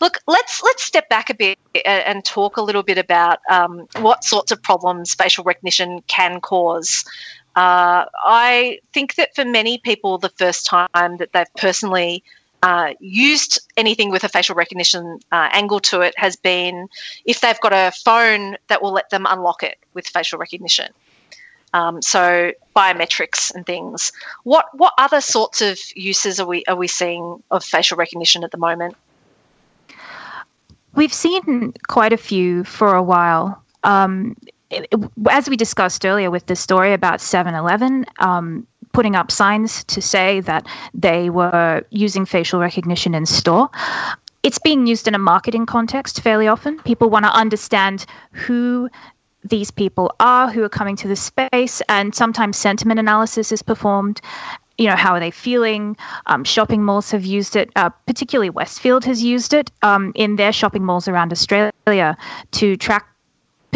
Look, 0.00 0.18
let's 0.26 0.62
let's 0.62 0.82
step 0.82 1.08
back 1.08 1.30
a 1.30 1.34
bit 1.34 1.58
and 1.84 2.24
talk 2.24 2.56
a 2.56 2.62
little 2.62 2.82
bit 2.82 2.98
about 2.98 3.38
um, 3.50 3.86
what 3.98 4.24
sorts 4.24 4.52
of 4.52 4.62
problems 4.62 5.14
facial 5.14 5.44
recognition 5.44 6.02
can 6.06 6.40
cause. 6.40 7.04
Uh, 7.56 8.04
I 8.22 8.80
think 8.92 9.14
that 9.14 9.34
for 9.34 9.44
many 9.44 9.78
people, 9.78 10.18
the 10.18 10.28
first 10.28 10.66
time 10.66 11.16
that 11.16 11.32
they've 11.32 11.54
personally 11.56 12.22
uh, 12.62 12.92
used 13.00 13.60
anything 13.76 14.10
with 14.10 14.24
a 14.24 14.28
facial 14.28 14.54
recognition 14.54 15.18
uh, 15.32 15.48
angle 15.52 15.80
to 15.80 16.00
it 16.00 16.14
has 16.18 16.36
been 16.36 16.88
if 17.24 17.40
they've 17.40 17.60
got 17.60 17.72
a 17.72 17.92
phone 18.04 18.56
that 18.68 18.82
will 18.82 18.92
let 18.92 19.08
them 19.10 19.26
unlock 19.28 19.62
it 19.62 19.78
with 19.94 20.06
facial 20.06 20.38
recognition. 20.38 20.92
Um, 21.72 22.00
so 22.02 22.52
biometrics 22.74 23.54
and 23.54 23.66
things. 23.66 24.12
What 24.44 24.66
what 24.72 24.94
other 24.98 25.20
sorts 25.20 25.60
of 25.60 25.78
uses 25.94 26.40
are 26.40 26.46
we 26.46 26.64
are 26.68 26.76
we 26.76 26.88
seeing 26.88 27.42
of 27.50 27.64
facial 27.64 27.96
recognition 27.96 28.44
at 28.44 28.50
the 28.50 28.58
moment? 28.58 28.96
We've 30.94 31.12
seen 31.12 31.74
quite 31.88 32.12
a 32.12 32.16
few 32.16 32.64
for 32.64 32.94
a 32.94 33.02
while. 33.02 33.62
Um, 33.84 34.36
it, 34.70 34.92
as 35.30 35.48
we 35.48 35.56
discussed 35.56 36.04
earlier 36.04 36.30
with 36.30 36.46
the 36.46 36.56
story 36.56 36.92
about 36.92 37.20
7 37.20 37.54
Eleven, 37.54 38.04
um, 38.18 38.66
putting 38.92 39.14
up 39.14 39.30
signs 39.30 39.84
to 39.84 40.00
say 40.00 40.40
that 40.40 40.66
they 40.94 41.30
were 41.30 41.82
using 41.90 42.24
facial 42.24 42.60
recognition 42.60 43.14
in 43.14 43.26
store. 43.26 43.68
It's 44.42 44.58
being 44.58 44.86
used 44.86 45.06
in 45.06 45.14
a 45.14 45.18
marketing 45.18 45.66
context 45.66 46.20
fairly 46.20 46.48
often. 46.48 46.78
People 46.80 47.10
want 47.10 47.24
to 47.24 47.32
understand 47.32 48.06
who 48.32 48.88
these 49.44 49.70
people 49.70 50.14
are 50.18 50.50
who 50.50 50.62
are 50.64 50.68
coming 50.68 50.96
to 50.96 51.08
the 51.08 51.16
space, 51.16 51.82
and 51.88 52.14
sometimes 52.14 52.56
sentiment 52.56 52.98
analysis 52.98 53.52
is 53.52 53.62
performed. 53.62 54.20
You 54.78 54.88
know, 54.88 54.96
how 54.96 55.12
are 55.12 55.20
they 55.20 55.30
feeling? 55.30 55.96
Um, 56.26 56.44
shopping 56.44 56.82
malls 56.84 57.10
have 57.10 57.24
used 57.24 57.56
it, 57.56 57.70
uh, 57.76 57.90
particularly 58.06 58.50
Westfield 58.50 59.04
has 59.04 59.22
used 59.22 59.54
it 59.54 59.70
um, 59.82 60.12
in 60.14 60.36
their 60.36 60.52
shopping 60.52 60.84
malls 60.84 61.08
around 61.08 61.32
Australia 61.32 62.16
to 62.52 62.76
track 62.76 63.06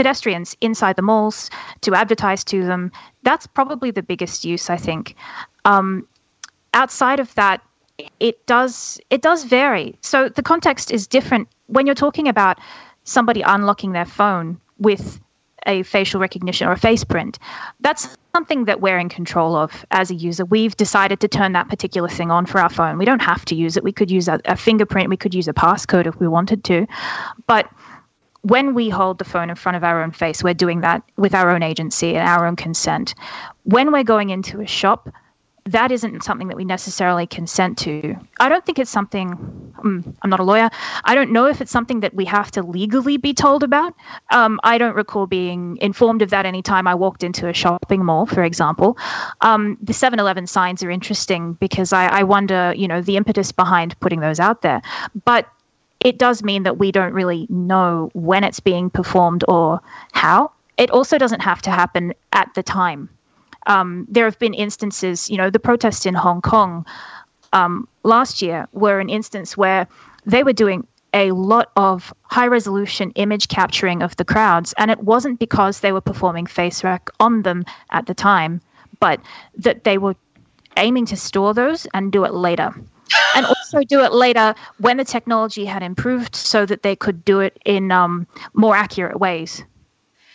pedestrians 0.00 0.56
inside 0.62 0.96
the 0.96 1.02
malls, 1.02 1.50
to 1.82 1.94
advertise 1.94 2.42
to 2.42 2.64
them. 2.64 2.90
That's 3.22 3.46
probably 3.46 3.90
the 3.90 4.02
biggest 4.02 4.46
use, 4.46 4.70
I 4.70 4.78
think. 4.78 5.14
Um, 5.66 6.08
outside 6.72 7.20
of 7.20 7.34
that, 7.34 7.60
it 8.18 8.46
does 8.46 8.98
it 9.10 9.20
does 9.20 9.44
vary. 9.44 9.94
So 10.00 10.30
the 10.30 10.42
context 10.42 10.90
is 10.90 11.06
different 11.06 11.48
when 11.66 11.84
you're 11.84 12.02
talking 12.06 12.28
about 12.28 12.58
somebody 13.04 13.42
unlocking 13.42 13.92
their 13.92 14.06
phone 14.06 14.58
with 14.78 15.20
a 15.66 15.82
facial 15.82 16.18
recognition 16.18 16.66
or 16.66 16.72
a 16.72 16.78
face 16.78 17.04
print. 17.04 17.38
That's 17.80 18.16
something 18.34 18.64
that 18.64 18.80
we're 18.80 18.98
in 18.98 19.10
control 19.10 19.54
of 19.54 19.84
as 19.90 20.10
a 20.10 20.14
user. 20.14 20.46
We've 20.46 20.74
decided 20.76 21.20
to 21.20 21.28
turn 21.28 21.52
that 21.52 21.68
particular 21.68 22.08
thing 22.08 22.30
on 22.30 22.46
for 22.46 22.58
our 22.58 22.70
phone. 22.70 22.96
We 22.96 23.04
don't 23.04 23.20
have 23.20 23.44
to 23.46 23.54
use 23.54 23.76
it. 23.76 23.84
We 23.84 23.92
could 23.92 24.10
use 24.10 24.28
a, 24.28 24.40
a 24.46 24.56
fingerprint, 24.56 25.10
we 25.10 25.18
could 25.18 25.34
use 25.34 25.48
a 25.48 25.52
passcode 25.52 26.06
if 26.06 26.18
we 26.18 26.28
wanted 26.28 26.64
to. 26.64 26.86
But 27.46 27.68
when 28.42 28.74
we 28.74 28.88
hold 28.88 29.18
the 29.18 29.24
phone 29.24 29.50
in 29.50 29.56
front 29.56 29.76
of 29.76 29.84
our 29.84 30.02
own 30.02 30.12
face, 30.12 30.42
we're 30.42 30.54
doing 30.54 30.80
that 30.80 31.02
with 31.16 31.34
our 31.34 31.50
own 31.50 31.62
agency 31.62 32.16
and 32.16 32.28
our 32.28 32.46
own 32.46 32.56
consent. 32.56 33.14
When 33.64 33.92
we're 33.92 34.04
going 34.04 34.30
into 34.30 34.60
a 34.60 34.66
shop, 34.66 35.10
that 35.66 35.92
isn't 35.92 36.24
something 36.24 36.48
that 36.48 36.56
we 36.56 36.64
necessarily 36.64 37.26
consent 37.26 37.76
to. 37.78 38.16
I 38.38 38.48
don't 38.48 38.64
think 38.64 38.78
it's 38.78 38.90
something, 38.90 39.30
um, 39.84 40.16
I'm 40.22 40.30
not 40.30 40.40
a 40.40 40.44
lawyer, 40.44 40.70
I 41.04 41.14
don't 41.14 41.30
know 41.30 41.46
if 41.46 41.60
it's 41.60 41.70
something 41.70 42.00
that 42.00 42.14
we 42.14 42.24
have 42.24 42.50
to 42.52 42.62
legally 42.62 43.18
be 43.18 43.34
told 43.34 43.62
about. 43.62 43.94
Um, 44.30 44.58
I 44.64 44.78
don't 44.78 44.96
recall 44.96 45.26
being 45.26 45.76
informed 45.80 46.22
of 46.22 46.30
that 46.30 46.46
any 46.46 46.62
time 46.62 46.86
I 46.86 46.94
walked 46.94 47.22
into 47.22 47.46
a 47.46 47.52
shopping 47.52 48.04
mall, 48.04 48.26
for 48.26 48.42
example. 48.42 48.96
Um, 49.42 49.76
the 49.82 49.92
7 49.92 50.18
Eleven 50.18 50.46
signs 50.46 50.82
are 50.82 50.90
interesting 50.90 51.54
because 51.54 51.92
I, 51.92 52.06
I 52.06 52.22
wonder, 52.22 52.72
you 52.74 52.88
know, 52.88 53.02
the 53.02 53.16
impetus 53.16 53.52
behind 53.52 53.98
putting 54.00 54.20
those 54.20 54.40
out 54.40 54.62
there. 54.62 54.80
But 55.24 55.46
it 56.04 56.18
does 56.18 56.42
mean 56.42 56.62
that 56.62 56.78
we 56.78 56.92
don't 56.92 57.12
really 57.12 57.46
know 57.48 58.10
when 58.14 58.44
it's 58.44 58.60
being 58.60 58.90
performed 58.90 59.44
or 59.48 59.80
how. 60.12 60.50
It 60.76 60.90
also 60.90 61.18
doesn't 61.18 61.42
have 61.42 61.60
to 61.62 61.70
happen 61.70 62.14
at 62.32 62.54
the 62.54 62.62
time 62.62 63.10
um, 63.66 64.06
there 64.08 64.24
have 64.24 64.38
been 64.38 64.54
instances, 64.54 65.30
you 65.30 65.36
know, 65.36 65.50
the 65.50 65.58
protests 65.58 66.06
in 66.06 66.14
Hong 66.14 66.40
Kong 66.40 66.86
um, 67.52 67.88
last 68.02 68.42
year 68.42 68.68
were 68.72 69.00
an 69.00 69.08
instance 69.08 69.56
where 69.56 69.86
they 70.26 70.42
were 70.42 70.52
doing 70.52 70.86
a 71.12 71.32
lot 71.32 71.70
of 71.76 72.14
high 72.22 72.46
resolution 72.46 73.10
image 73.12 73.48
capturing 73.48 74.02
of 74.02 74.16
the 74.16 74.24
crowds. 74.24 74.72
And 74.78 74.90
it 74.90 75.00
wasn't 75.00 75.38
because 75.38 75.80
they 75.80 75.92
were 75.92 76.00
performing 76.00 76.46
face 76.46 76.84
rec 76.84 77.10
on 77.18 77.42
them 77.42 77.64
at 77.90 78.06
the 78.06 78.14
time, 78.14 78.60
but 79.00 79.20
that 79.56 79.84
they 79.84 79.98
were 79.98 80.14
aiming 80.76 81.06
to 81.06 81.16
store 81.16 81.52
those 81.52 81.86
and 81.94 82.12
do 82.12 82.24
it 82.24 82.32
later. 82.32 82.72
And 83.34 83.46
also 83.46 83.82
do 83.82 84.00
it 84.00 84.12
later 84.12 84.54
when 84.78 84.96
the 84.96 85.04
technology 85.04 85.64
had 85.64 85.82
improved 85.82 86.34
so 86.34 86.66
that 86.66 86.82
they 86.82 86.96
could 86.96 87.24
do 87.24 87.40
it 87.40 87.58
in 87.64 87.90
um, 87.90 88.26
more 88.54 88.76
accurate 88.76 89.18
ways 89.18 89.64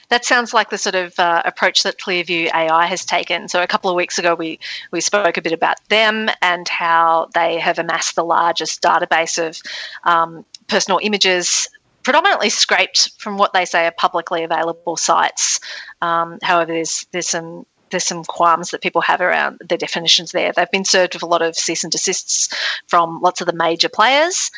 that 0.10 0.26
sounds 0.26 0.54
like 0.54 0.70
the 0.70 0.78
sort 0.78 0.96
of 0.96 1.18
uh, 1.20 1.42
approach 1.46 1.84
that 1.84 1.98
Clearview 2.00 2.54
AI 2.54 2.86
has 2.86 3.06
taken. 3.06 3.48
So 3.48 3.62
a 3.62 3.68
couple 3.68 3.90
of 3.90 3.96
weeks 3.96 4.20
ago, 4.20 4.36
we 4.36 4.60
we 4.92 5.02
spoke 5.02 5.38
a 5.38 5.42
bit 5.42 5.54
about 5.54 5.78
them 5.90 6.30
and 6.42 6.68
how 6.68 7.30
they 7.34 7.60
have 7.60 7.80
amassed 7.80 8.16
the 8.16 8.24
largest 8.24 8.82
database 8.82 9.44
of 9.46 9.62
um, 10.04 10.46
personal 10.68 11.00
images. 11.02 11.68
Predominantly 12.04 12.50
scraped 12.50 13.14
from 13.18 13.38
what 13.38 13.54
they 13.54 13.66
say 13.66 13.88
are 13.88 13.92
publicly 13.92 14.44
available 14.44 14.96
sites. 14.96 15.60
Um, 16.02 16.38
however, 16.44 16.74
there's 16.74 17.08
there's 17.12 17.30
some 17.30 17.66
there's 17.92 18.06
some 18.06 18.24
qualms 18.24 18.72
that 18.72 18.82
people 18.82 19.02
have 19.02 19.22
around 19.22 19.62
the 19.68 19.78
definitions 19.78 20.32
there. 20.32 20.52
They've 20.52 20.70
been 20.72 20.86
served 20.86 21.14
with 21.14 21.24
a 21.24 21.28
lot 21.28 21.42
of 21.42 21.56
cease 21.56 21.84
and 21.84 21.92
desists 21.92 22.54
from 22.88 23.22
lots 23.22 23.42
of 23.42 23.48
the 23.48 23.54
major 23.54 23.90
players, 23.90 24.52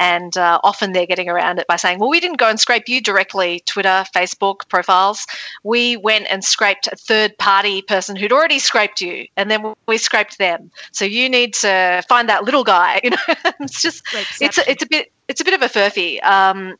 and 0.00 0.34
uh, 0.38 0.58
often 0.64 0.92
they're 0.92 1.06
getting 1.06 1.28
around 1.28 1.58
it 1.58 1.66
by 1.66 1.76
saying, 1.76 1.98
well, 1.98 2.08
we 2.08 2.20
didn't 2.20 2.38
go 2.38 2.48
and 2.48 2.58
scrape 2.58 2.88
you 2.88 3.02
directly, 3.02 3.62
Twitter, 3.66 4.04
Facebook 4.14 4.66
profiles. 4.70 5.26
We 5.62 5.98
went 5.98 6.26
and 6.30 6.42
scraped 6.42 6.88
a 6.90 6.96
third 6.96 7.36
party 7.36 7.82
person 7.82 8.16
who'd 8.16 8.32
already 8.32 8.58
scraped 8.58 9.02
you, 9.02 9.26
and 9.36 9.50
then 9.50 9.74
we 9.86 9.98
scraped 9.98 10.38
them. 10.38 10.70
So 10.92 11.04
you 11.04 11.28
need 11.28 11.52
to 11.54 12.02
find 12.08 12.30
that 12.30 12.44
little 12.44 12.64
guy. 12.64 13.00
You 13.10 13.10
know, 13.10 13.34
it's 13.60 13.82
just, 13.82 14.04
it's 14.40 14.58
a, 14.58 14.70
it's 14.70 14.82
a 14.84 14.86
bit, 14.86 15.10
it's 15.26 15.40
a 15.40 15.44
bit 15.44 15.54
of 15.54 15.62
a 15.62 15.68
furphy. 15.68 16.22
Um, 16.22 16.76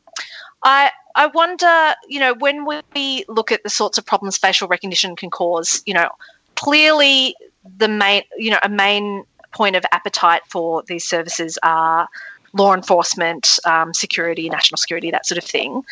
I, 0.63 0.91
I 1.15 1.27
wonder, 1.27 1.95
you 2.07 2.19
know, 2.19 2.33
when 2.35 2.65
we 2.65 3.25
look 3.27 3.51
at 3.51 3.63
the 3.63 3.69
sorts 3.69 3.97
of 3.97 4.05
problems 4.05 4.37
facial 4.37 4.67
recognition 4.67 5.15
can 5.15 5.29
cause, 5.29 5.81
you 5.85 5.93
know, 5.93 6.09
clearly 6.55 7.35
the 7.77 7.87
main, 7.87 8.23
you 8.37 8.51
know, 8.51 8.59
a 8.63 8.69
main 8.69 9.23
point 9.51 9.75
of 9.75 9.83
appetite 9.91 10.41
for 10.47 10.83
these 10.87 11.05
services 11.05 11.57
are 11.63 12.07
law 12.53 12.73
enforcement, 12.73 13.59
um, 13.65 13.93
security, 13.93 14.49
national 14.49 14.77
security, 14.77 15.11
that 15.11 15.25
sort 15.25 15.37
of 15.37 15.43
thing. 15.43 15.83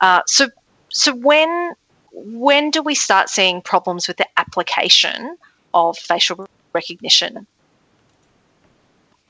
Uh, 0.00 0.22
so, 0.26 0.48
so 0.88 1.14
when 1.14 1.74
when 2.12 2.70
do 2.70 2.82
we 2.82 2.94
start 2.94 3.28
seeing 3.28 3.60
problems 3.60 4.08
with 4.08 4.16
the 4.16 4.26
application 4.38 5.36
of 5.74 5.98
facial 5.98 6.48
recognition? 6.72 7.46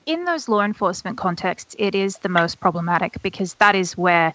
In 0.07 0.25
those 0.25 0.49
law 0.49 0.62
enforcement 0.62 1.19
contexts, 1.19 1.75
it 1.79 1.95
is 1.95 2.19
the 2.19 2.29
most 2.29 2.61
problematic 2.61 3.21
because 3.23 3.55
that 3.55 3.75
is 3.75 3.97
where 3.97 4.33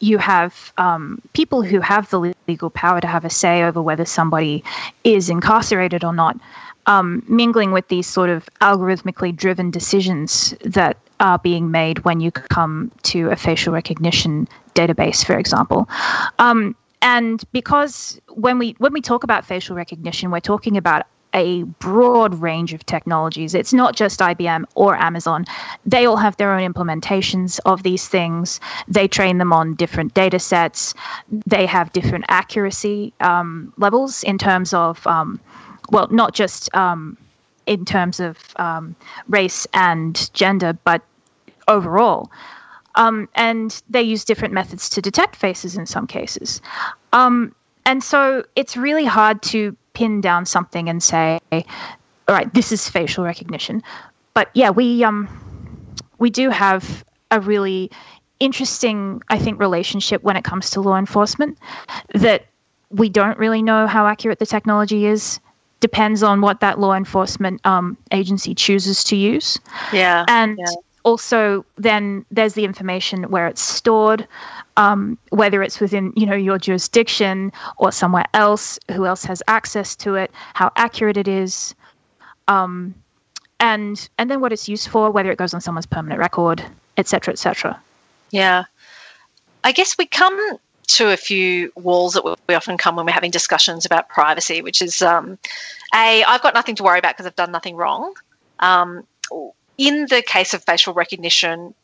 you 0.00 0.18
have 0.18 0.72
um, 0.76 1.20
people 1.32 1.62
who 1.62 1.80
have 1.80 2.08
the 2.10 2.34
legal 2.46 2.70
power 2.70 3.00
to 3.00 3.06
have 3.06 3.24
a 3.24 3.30
say 3.30 3.62
over 3.62 3.80
whether 3.80 4.04
somebody 4.04 4.62
is 5.02 5.30
incarcerated 5.30 6.04
or 6.04 6.12
not, 6.12 6.38
um, 6.86 7.24
mingling 7.26 7.72
with 7.72 7.88
these 7.88 8.06
sort 8.06 8.28
of 8.28 8.46
algorithmically 8.60 9.34
driven 9.34 9.70
decisions 9.70 10.54
that 10.62 10.98
are 11.20 11.38
being 11.38 11.70
made 11.70 12.00
when 12.00 12.20
you 12.20 12.30
come 12.30 12.92
to 13.02 13.30
a 13.30 13.36
facial 13.36 13.72
recognition 13.72 14.46
database, 14.74 15.24
for 15.24 15.38
example. 15.38 15.88
Um, 16.38 16.76
and 17.00 17.42
because 17.52 18.20
when 18.28 18.58
we 18.58 18.74
when 18.78 18.92
we 18.92 19.00
talk 19.00 19.24
about 19.24 19.44
facial 19.44 19.76
recognition, 19.76 20.30
we're 20.30 20.40
talking 20.40 20.76
about 20.76 21.06
a 21.34 21.64
broad 21.64 22.40
range 22.40 22.72
of 22.72 22.86
technologies. 22.86 23.54
It's 23.54 23.72
not 23.72 23.96
just 23.96 24.20
IBM 24.20 24.64
or 24.74 24.96
Amazon. 24.96 25.44
They 25.84 26.06
all 26.06 26.16
have 26.16 26.36
their 26.36 26.52
own 26.52 26.72
implementations 26.72 27.60
of 27.66 27.82
these 27.82 28.08
things. 28.08 28.60
They 28.88 29.08
train 29.08 29.38
them 29.38 29.52
on 29.52 29.74
different 29.74 30.14
data 30.14 30.38
sets. 30.38 30.94
They 31.28 31.66
have 31.66 31.92
different 31.92 32.24
accuracy 32.28 33.12
um, 33.20 33.72
levels 33.76 34.22
in 34.22 34.38
terms 34.38 34.72
of, 34.72 35.04
um, 35.06 35.40
well, 35.90 36.08
not 36.10 36.34
just 36.34 36.74
um, 36.74 37.18
in 37.66 37.84
terms 37.84 38.20
of 38.20 38.38
um, 38.56 38.94
race 39.28 39.66
and 39.74 40.32
gender, 40.34 40.78
but 40.84 41.02
overall. 41.68 42.30
Um, 42.96 43.28
and 43.34 43.82
they 43.90 44.02
use 44.02 44.24
different 44.24 44.54
methods 44.54 44.88
to 44.90 45.02
detect 45.02 45.34
faces 45.34 45.76
in 45.76 45.84
some 45.84 46.06
cases. 46.06 46.60
Um, 47.12 47.54
and 47.86 48.02
so 48.02 48.44
it's 48.54 48.76
really 48.76 49.04
hard 49.04 49.42
to 49.42 49.76
pin 49.94 50.20
down 50.20 50.46
something 50.46 50.88
and 50.88 51.02
say, 51.02 51.40
all 51.52 51.64
right, 52.28 52.52
this 52.52 52.72
is 52.72 52.88
facial 52.88 53.24
recognition. 53.24 53.82
But 54.34 54.50
yeah, 54.54 54.70
we 54.70 55.04
um, 55.04 55.28
we 56.18 56.30
do 56.30 56.50
have 56.50 57.04
a 57.30 57.40
really 57.40 57.90
interesting, 58.40 59.22
I 59.28 59.38
think, 59.38 59.60
relationship 59.60 60.22
when 60.22 60.36
it 60.36 60.44
comes 60.44 60.70
to 60.70 60.80
law 60.80 60.96
enforcement 60.96 61.58
that 62.14 62.46
we 62.90 63.08
don't 63.08 63.38
really 63.38 63.62
know 63.62 63.86
how 63.86 64.06
accurate 64.06 64.38
the 64.38 64.46
technology 64.46 65.06
is 65.06 65.40
depends 65.80 66.22
on 66.22 66.40
what 66.40 66.60
that 66.60 66.78
law 66.78 66.94
enforcement 66.94 67.60
um, 67.66 67.96
agency 68.10 68.54
chooses 68.54 69.04
to 69.04 69.16
use. 69.16 69.58
Yeah. 69.92 70.24
And 70.28 70.58
yeah. 70.58 70.72
also, 71.02 71.64
then 71.76 72.24
there's 72.30 72.54
the 72.54 72.64
information 72.64 73.24
where 73.24 73.46
it's 73.46 73.60
stored, 73.60 74.26
um, 74.76 75.18
whether 75.30 75.62
it's 75.62 75.80
within 75.80 76.12
you 76.16 76.26
know 76.26 76.34
your 76.34 76.58
jurisdiction 76.58 77.52
or 77.78 77.92
somewhere 77.92 78.24
else. 78.34 78.78
Who 78.92 79.06
else 79.06 79.24
has 79.24 79.42
access 79.48 79.96
to 79.96 80.14
it? 80.14 80.30
How 80.54 80.72
accurate 80.76 81.16
it 81.16 81.28
is, 81.28 81.74
um, 82.48 82.94
and 83.60 84.08
and 84.18 84.30
then 84.30 84.40
what 84.40 84.52
it's 84.52 84.68
used 84.68 84.88
for, 84.88 85.10
whether 85.10 85.30
it 85.30 85.38
goes 85.38 85.54
on 85.54 85.60
someone's 85.60 85.86
permanent 85.86 86.20
record, 86.20 86.64
etc., 86.96 87.32
etc. 87.32 87.80
Yeah, 88.30 88.64
I 89.62 89.72
guess 89.72 89.96
we 89.96 90.06
come 90.06 90.58
to 90.86 91.12
a 91.12 91.16
few 91.16 91.72
walls 91.76 92.12
that 92.14 92.24
we 92.48 92.54
often 92.54 92.76
come 92.76 92.96
when 92.96 93.06
we're 93.06 93.12
having 93.12 93.30
discussions 93.30 93.86
about 93.86 94.08
privacy, 94.08 94.60
which 94.60 94.82
is 94.82 95.02
um, 95.02 95.38
a 95.94 96.24
I've 96.24 96.42
got 96.42 96.54
nothing 96.54 96.74
to 96.76 96.82
worry 96.82 96.98
about 96.98 97.14
because 97.14 97.26
I've 97.26 97.36
done 97.36 97.52
nothing 97.52 97.76
wrong. 97.76 98.14
Um, 98.60 99.06
in 99.78 100.06
the 100.08 100.22
case 100.22 100.54
of 100.54 100.62
facial 100.62 100.94
recognition, 100.94 101.74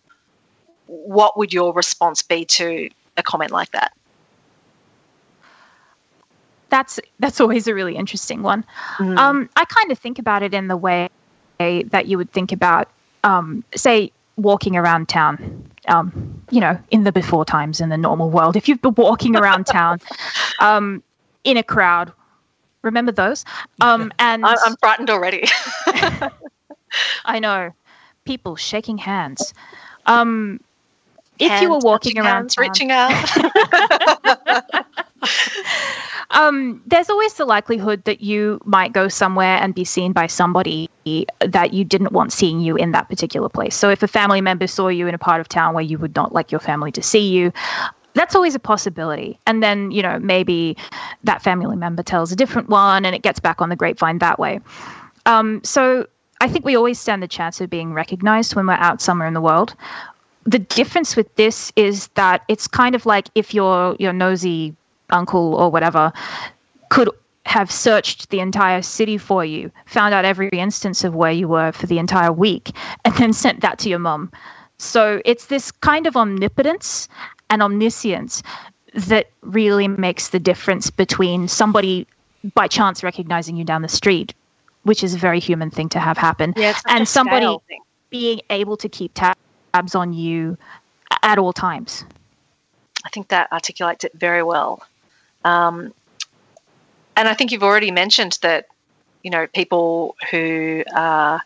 what 0.90 1.38
would 1.38 1.52
your 1.52 1.72
response 1.72 2.20
be 2.20 2.44
to 2.44 2.90
a 3.16 3.22
comment 3.22 3.52
like 3.52 3.70
that? 3.70 3.92
That's 6.68 7.00
that's 7.18 7.40
always 7.40 7.66
a 7.66 7.74
really 7.74 7.96
interesting 7.96 8.42
one. 8.42 8.64
Mm. 8.98 9.16
Um, 9.18 9.48
I 9.56 9.64
kind 9.64 9.90
of 9.90 9.98
think 9.98 10.18
about 10.18 10.42
it 10.42 10.52
in 10.52 10.68
the 10.68 10.76
way 10.76 11.08
that 11.58 12.06
you 12.06 12.16
would 12.16 12.32
think 12.32 12.52
about, 12.52 12.88
um, 13.22 13.62
say, 13.74 14.10
walking 14.36 14.76
around 14.76 15.08
town. 15.08 15.64
Um, 15.88 16.42
you 16.50 16.60
know, 16.60 16.78
in 16.90 17.04
the 17.04 17.12
before 17.12 17.44
times 17.44 17.80
in 17.80 17.88
the 17.88 17.96
normal 17.96 18.30
world, 18.30 18.56
if 18.56 18.68
you've 18.68 18.82
been 18.82 18.94
walking 18.94 19.36
around 19.36 19.64
town 19.66 20.00
um, 20.60 21.02
in 21.44 21.56
a 21.56 21.62
crowd, 21.62 22.12
remember 22.82 23.12
those? 23.12 23.44
Um, 23.80 24.12
and 24.18 24.44
I'm 24.44 24.76
frightened 24.76 25.10
already. 25.10 25.44
I 27.24 27.38
know 27.38 27.72
people 28.24 28.56
shaking 28.56 28.98
hands. 28.98 29.54
Um, 30.06 30.60
if 31.40 31.62
you 31.62 31.70
were 31.70 31.78
walking 31.78 32.18
around, 32.18 32.54
hands, 32.54 32.54
town, 32.54 32.62
reaching 32.62 32.90
out. 32.90 33.10
um, 36.30 36.82
there's 36.86 37.10
always 37.10 37.34
the 37.34 37.44
likelihood 37.44 38.04
that 38.04 38.20
you 38.20 38.60
might 38.64 38.92
go 38.92 39.08
somewhere 39.08 39.58
and 39.60 39.74
be 39.74 39.84
seen 39.84 40.12
by 40.12 40.26
somebody 40.26 40.88
that 41.40 41.72
you 41.72 41.84
didn't 41.84 42.12
want 42.12 42.32
seeing 42.32 42.60
you 42.60 42.76
in 42.76 42.92
that 42.92 43.08
particular 43.08 43.48
place. 43.48 43.74
So 43.74 43.90
if 43.90 44.02
a 44.02 44.08
family 44.08 44.40
member 44.40 44.66
saw 44.66 44.88
you 44.88 45.06
in 45.06 45.14
a 45.14 45.18
part 45.18 45.40
of 45.40 45.48
town 45.48 45.74
where 45.74 45.84
you 45.84 45.98
would 45.98 46.14
not 46.14 46.32
like 46.32 46.52
your 46.52 46.60
family 46.60 46.92
to 46.92 47.02
see 47.02 47.28
you, 47.28 47.52
that's 48.14 48.34
always 48.34 48.54
a 48.54 48.58
possibility. 48.58 49.38
And 49.46 49.62
then, 49.62 49.90
you 49.90 50.02
know, 50.02 50.18
maybe 50.18 50.76
that 51.24 51.42
family 51.42 51.76
member 51.76 52.02
tells 52.02 52.32
a 52.32 52.36
different 52.36 52.68
one 52.68 53.04
and 53.04 53.14
it 53.14 53.22
gets 53.22 53.40
back 53.40 53.60
on 53.60 53.68
the 53.68 53.76
grapevine 53.76 54.18
that 54.18 54.38
way. 54.38 54.60
Um, 55.26 55.60
so 55.64 56.06
I 56.40 56.48
think 56.48 56.64
we 56.64 56.74
always 56.74 56.98
stand 56.98 57.22
the 57.22 57.28
chance 57.28 57.60
of 57.60 57.68
being 57.68 57.92
recognized 57.92 58.54
when 58.56 58.66
we're 58.66 58.74
out 58.74 59.00
somewhere 59.00 59.28
in 59.28 59.34
the 59.34 59.40
world. 59.40 59.74
The 60.44 60.58
difference 60.58 61.16
with 61.16 61.34
this 61.36 61.72
is 61.76 62.08
that 62.08 62.42
it's 62.48 62.66
kind 62.66 62.94
of 62.94 63.06
like 63.06 63.28
if 63.34 63.52
your 63.54 63.96
your 63.98 64.12
nosy 64.12 64.74
uncle 65.10 65.54
or 65.54 65.70
whatever 65.70 66.12
could 66.88 67.08
have 67.46 67.70
searched 67.70 68.30
the 68.30 68.40
entire 68.40 68.82
city 68.82 69.18
for 69.18 69.44
you, 69.44 69.70
found 69.86 70.14
out 70.14 70.24
every 70.24 70.48
instance 70.50 71.04
of 71.04 71.14
where 71.14 71.32
you 71.32 71.48
were 71.48 71.72
for 71.72 71.86
the 71.86 71.98
entire 71.98 72.32
week, 72.32 72.70
and 73.04 73.14
then 73.16 73.32
sent 73.32 73.60
that 73.60 73.78
to 73.80 73.88
your 73.88 73.98
mum. 73.98 74.30
So 74.78 75.20
it's 75.24 75.46
this 75.46 75.70
kind 75.70 76.06
of 76.06 76.16
omnipotence 76.16 77.08
and 77.50 77.62
omniscience 77.62 78.42
that 78.94 79.30
really 79.42 79.88
makes 79.88 80.28
the 80.28 80.38
difference 80.38 80.90
between 80.90 81.48
somebody 81.48 82.06
by 82.54 82.66
chance 82.66 83.02
recognizing 83.02 83.56
you 83.56 83.64
down 83.64 83.82
the 83.82 83.88
street 83.88 84.34
which 84.84 85.04
is 85.04 85.14
a 85.14 85.18
very 85.18 85.40
human 85.40 85.70
thing 85.70 85.88
to 85.90 85.98
have 85.98 86.16
happen. 86.16 86.54
Yeah, 86.56 86.76
and 86.86 87.06
somebody 87.06 87.56
being 88.08 88.40
able 88.50 88.76
to 88.78 88.88
keep 88.88 89.12
tabs 89.14 89.39
on 89.74 90.12
you 90.12 90.56
at 91.22 91.38
all 91.38 91.52
times. 91.52 92.04
I 93.04 93.08
think 93.10 93.28
that 93.28 93.50
articulates 93.52 94.04
it 94.04 94.12
very 94.14 94.42
well. 94.42 94.82
Um, 95.44 95.92
and 97.16 97.28
I 97.28 97.34
think 97.34 97.52
you've 97.52 97.62
already 97.62 97.90
mentioned 97.90 98.38
that, 98.42 98.66
you 99.22 99.30
know, 99.30 99.46
people 99.48 100.16
who 100.30 100.84
uh, 100.94 101.38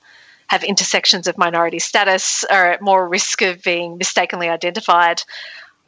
have 0.49 0.65
intersections 0.65 1.27
of 1.27 1.39
minority 1.39 1.79
status 1.79 2.45
are 2.45 2.73
at 2.73 2.83
more 2.83 3.09
risk 3.09 3.43
of 3.43 3.63
being 3.63 3.99
mistakenly 3.99 4.49
identified. 4.49 5.23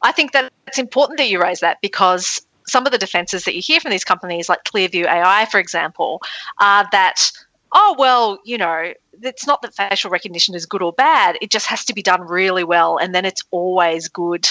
I 0.01 0.11
think 0.11 0.31
that 0.33 0.51
it's 0.67 0.79
important 0.79 1.17
that 1.19 1.29
you 1.29 1.41
raise 1.41 1.59
that 1.61 1.77
because 1.81 2.41
some 2.67 2.85
of 2.85 2.91
the 2.91 2.97
defenses 2.97 3.45
that 3.45 3.55
you 3.55 3.61
hear 3.61 3.79
from 3.79 3.91
these 3.91 4.03
companies, 4.03 4.49
like 4.49 4.63
Clearview 4.65 5.05
AI, 5.05 5.45
for 5.45 5.59
example, 5.59 6.21
are 6.59 6.87
that, 6.91 7.31
oh, 7.71 7.95
well, 7.97 8.39
you 8.45 8.57
know, 8.57 8.93
it's 9.21 9.47
not 9.47 9.61
that 9.61 9.75
facial 9.75 10.11
recognition 10.11 10.55
is 10.55 10.65
good 10.65 10.81
or 10.81 10.93
bad. 10.93 11.37
It 11.41 11.51
just 11.51 11.65
has 11.67 11.83
to 11.85 11.93
be 11.93 12.01
done 12.01 12.21
really 12.21 12.63
well, 12.63 12.97
and 12.97 13.13
then 13.13 13.25
it's 13.25 13.43
always 13.51 14.07
good. 14.07 14.47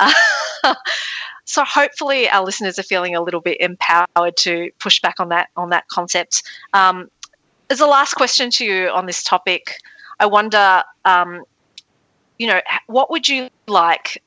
So 1.44 1.62
hopefully, 1.64 2.28
our 2.28 2.44
listeners 2.44 2.78
are 2.78 2.82
feeling 2.84 3.14
a 3.14 3.22
little 3.22 3.40
bit 3.40 3.60
empowered 3.60 4.36
to 4.38 4.70
push 4.78 5.00
back 5.00 5.20
on 5.20 5.28
that 5.28 5.48
on 5.56 5.70
that 5.70 5.86
concept. 5.88 6.42
Um, 6.72 7.10
as 7.70 7.80
a 7.80 7.86
last 7.86 8.14
question 8.14 8.50
to 8.50 8.64
you 8.64 8.88
on 8.88 9.06
this 9.06 9.22
topic, 9.22 9.76
I 10.20 10.26
wonder, 10.26 10.82
um, 11.04 11.44
you 12.38 12.46
know, 12.46 12.60
what 12.86 13.10
would 13.10 13.28
you 13.28 13.50
like 13.66 14.22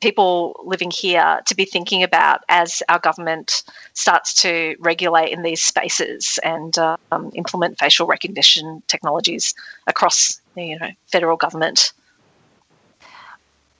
people 0.00 0.60
living 0.64 0.90
here 0.90 1.40
to 1.46 1.54
be 1.54 1.64
thinking 1.64 2.02
about 2.02 2.40
as 2.48 2.82
our 2.88 2.98
government 2.98 3.62
starts 3.94 4.34
to 4.42 4.76
regulate 4.78 5.32
in 5.32 5.42
these 5.42 5.62
spaces 5.62 6.38
and 6.44 6.76
um, 6.78 7.30
implement 7.34 7.78
facial 7.78 8.06
recognition 8.06 8.82
technologies 8.88 9.54
across 9.86 10.40
the 10.54 10.64
you 10.64 10.78
know 10.78 10.90
federal 11.06 11.36
government. 11.36 11.92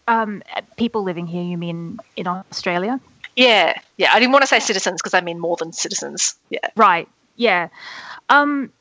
Um, 0.08 0.42
people 0.76 1.02
living 1.02 1.26
here, 1.26 1.42
you 1.42 1.58
mean 1.58 1.98
in 2.14 2.26
Australia? 2.26 3.00
Yeah, 3.34 3.78
yeah. 3.96 4.12
I 4.12 4.20
didn't 4.20 4.32
want 4.32 4.42
to 4.42 4.46
say 4.46 4.60
citizens 4.60 5.02
because 5.02 5.14
I 5.14 5.20
mean 5.20 5.38
more 5.38 5.56
than 5.56 5.72
citizens. 5.72 6.36
Yeah. 6.48 6.68
Right. 6.76 7.08
Yeah. 7.36 7.68
Um, 8.28 8.72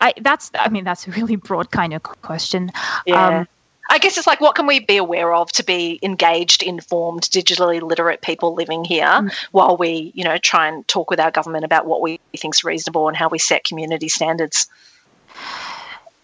I 0.00 0.14
that's 0.20 0.50
I 0.54 0.68
mean 0.68 0.84
that's 0.84 1.06
a 1.06 1.12
really 1.12 1.36
broad 1.36 1.70
kind 1.70 1.94
of 1.94 2.02
question. 2.02 2.72
Yeah. 3.06 3.40
Um, 3.40 3.48
I 3.92 3.98
guess 3.98 4.16
it's 4.16 4.26
like 4.26 4.40
what 4.40 4.54
can 4.54 4.66
we 4.66 4.80
be 4.80 4.96
aware 4.96 5.34
of 5.34 5.52
to 5.52 5.62
be 5.62 5.98
engaged, 6.02 6.62
informed, 6.62 7.24
digitally 7.24 7.82
literate 7.82 8.22
people 8.22 8.54
living 8.54 8.84
here 8.84 9.04
mm. 9.04 9.30
while 9.50 9.76
we, 9.76 10.12
you 10.14 10.24
know, 10.24 10.38
try 10.38 10.66
and 10.66 10.88
talk 10.88 11.10
with 11.10 11.20
our 11.20 11.30
government 11.30 11.66
about 11.66 11.84
what 11.84 12.00
we 12.00 12.18
think 12.34 12.54
is 12.54 12.64
reasonable 12.64 13.06
and 13.08 13.18
how 13.18 13.28
we 13.28 13.38
set 13.38 13.64
community 13.64 14.08
standards. 14.08 14.66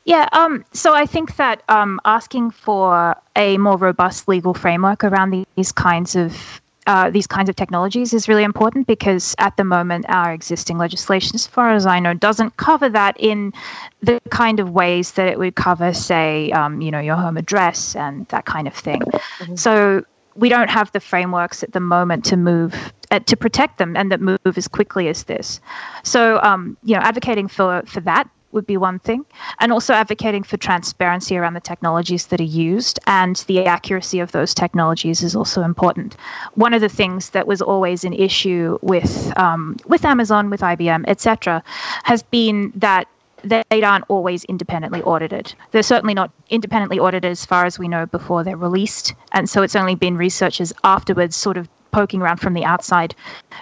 Yeah, 0.07 0.31
um, 0.33 0.65
so 0.73 0.95
I 0.95 1.05
think 1.05 1.37
that 1.37 1.63
um, 1.69 2.01
asking 2.07 2.53
for 2.53 3.15
a 3.37 3.59
more 3.59 3.77
robust 3.77 4.29
legal 4.29 4.55
framework 4.55 5.05
around 5.05 5.47
these 5.55 5.71
kinds 5.71 6.17
of 6.17 6.63
uh, 6.89 7.11
these 7.11 7.27
kinds 7.27 7.51
of 7.51 7.55
technologies 7.55 8.15
is 8.15 8.29
really 8.29 8.45
important 8.45 8.87
because 8.87 9.35
at 9.39 9.55
the 9.59 9.63
moment 9.63 10.07
our 10.09 10.33
existing 10.33 10.79
legislation, 10.79 11.35
as 11.35 11.47
far 11.47 11.75
as 11.75 11.85
I 11.85 12.01
know, 12.01 12.15
doesn't 12.15 12.57
cover 12.57 12.89
that 12.89 13.15
in 13.21 13.53
the 14.01 14.19
kind 14.31 14.59
of 14.59 14.71
ways 14.71 15.13
that 15.13 15.29
it 15.29 15.39
would 15.39 15.55
cover, 15.55 15.93
say, 15.93 16.51
um, 16.53 16.81
you 16.81 16.91
know, 16.91 16.99
your 16.99 17.17
home 17.17 17.37
address 17.37 17.95
and 17.95 18.27
that 18.29 18.47
kind 18.47 18.67
of 18.67 18.73
thing. 18.73 19.03
Mm-hmm. 19.03 19.57
So 19.57 20.03
we 20.35 20.49
don't 20.49 20.71
have 20.71 20.91
the 20.93 21.01
frameworks 21.01 21.63
at 21.63 21.73
the 21.73 21.81
moment 21.81 22.25
to 22.25 22.39
move 22.39 22.75
uh, 23.11 23.19
to 23.19 23.37
protect 23.37 23.77
them 23.77 23.95
and 23.95 24.11
that 24.11 24.23
move 24.23 24.39
as 24.57 24.67
quickly 24.67 25.09
as 25.09 25.25
this. 25.25 25.61
So 26.05 26.41
um, 26.43 26.79
you 26.85 26.95
know, 26.95 27.03
advocating 27.03 27.49
for 27.49 27.83
for 27.87 28.01
that 28.01 28.31
would 28.53 28.67
be 28.67 28.77
one 28.77 28.99
thing. 28.99 29.25
And 29.61 29.73
also 29.73 29.95
advocating 29.95 30.43
for 30.43 30.57
transparency 30.57 31.37
around 31.37 31.55
the 31.55 31.61
technologies 31.61 32.27
that 32.27 32.41
are 32.41 32.45
used 32.45 32.99
and 33.07 33.37
the 33.47 33.67
accuracy 33.67 34.21
of 34.21 34.33
those 34.33 34.55
technologies 34.55 35.23
is 35.23 35.37
also 35.37 35.63
important. 35.63 36.17
One 36.55 36.75
of 36.75 36.81
the 36.81 36.89
things 36.89 37.31
that 37.31 37.47
was 37.47 37.61
always 37.61 38.05
an 38.05 38.13
issue 38.13 38.79
with 38.83 39.33
um, 39.39 39.77
with 39.87 40.05
Amazon, 40.05 40.51
with 40.51 40.61
IBM, 40.61 41.05
etc., 41.07 41.63
has 42.05 42.23
been 42.23 42.73
that 42.75 43.07
they 43.45 43.83
aren't 43.83 44.05
always 44.09 44.45
independently 44.45 45.03
audited. 45.03 45.55
They're 45.71 45.83
certainly 45.83 46.15
not 46.15 46.31
independently 46.51 46.99
audited 46.99 47.31
as 47.31 47.45
far 47.47 47.67
as 47.67 47.79
we 47.79 47.89
know 47.89 48.07
before 48.07 48.43
they're 48.43 48.57
released. 48.57 49.15
And 49.33 49.49
so 49.49 49.63
it's 49.63 49.77
only 49.77 49.95
been 49.95 50.17
researchers 50.17 50.73
afterwards, 50.83 51.37
sort 51.37 51.57
of 51.57 51.69
poking 51.93 52.21
around 52.21 52.39
from 52.39 52.55
the 52.55 52.65
outside, 52.65 53.15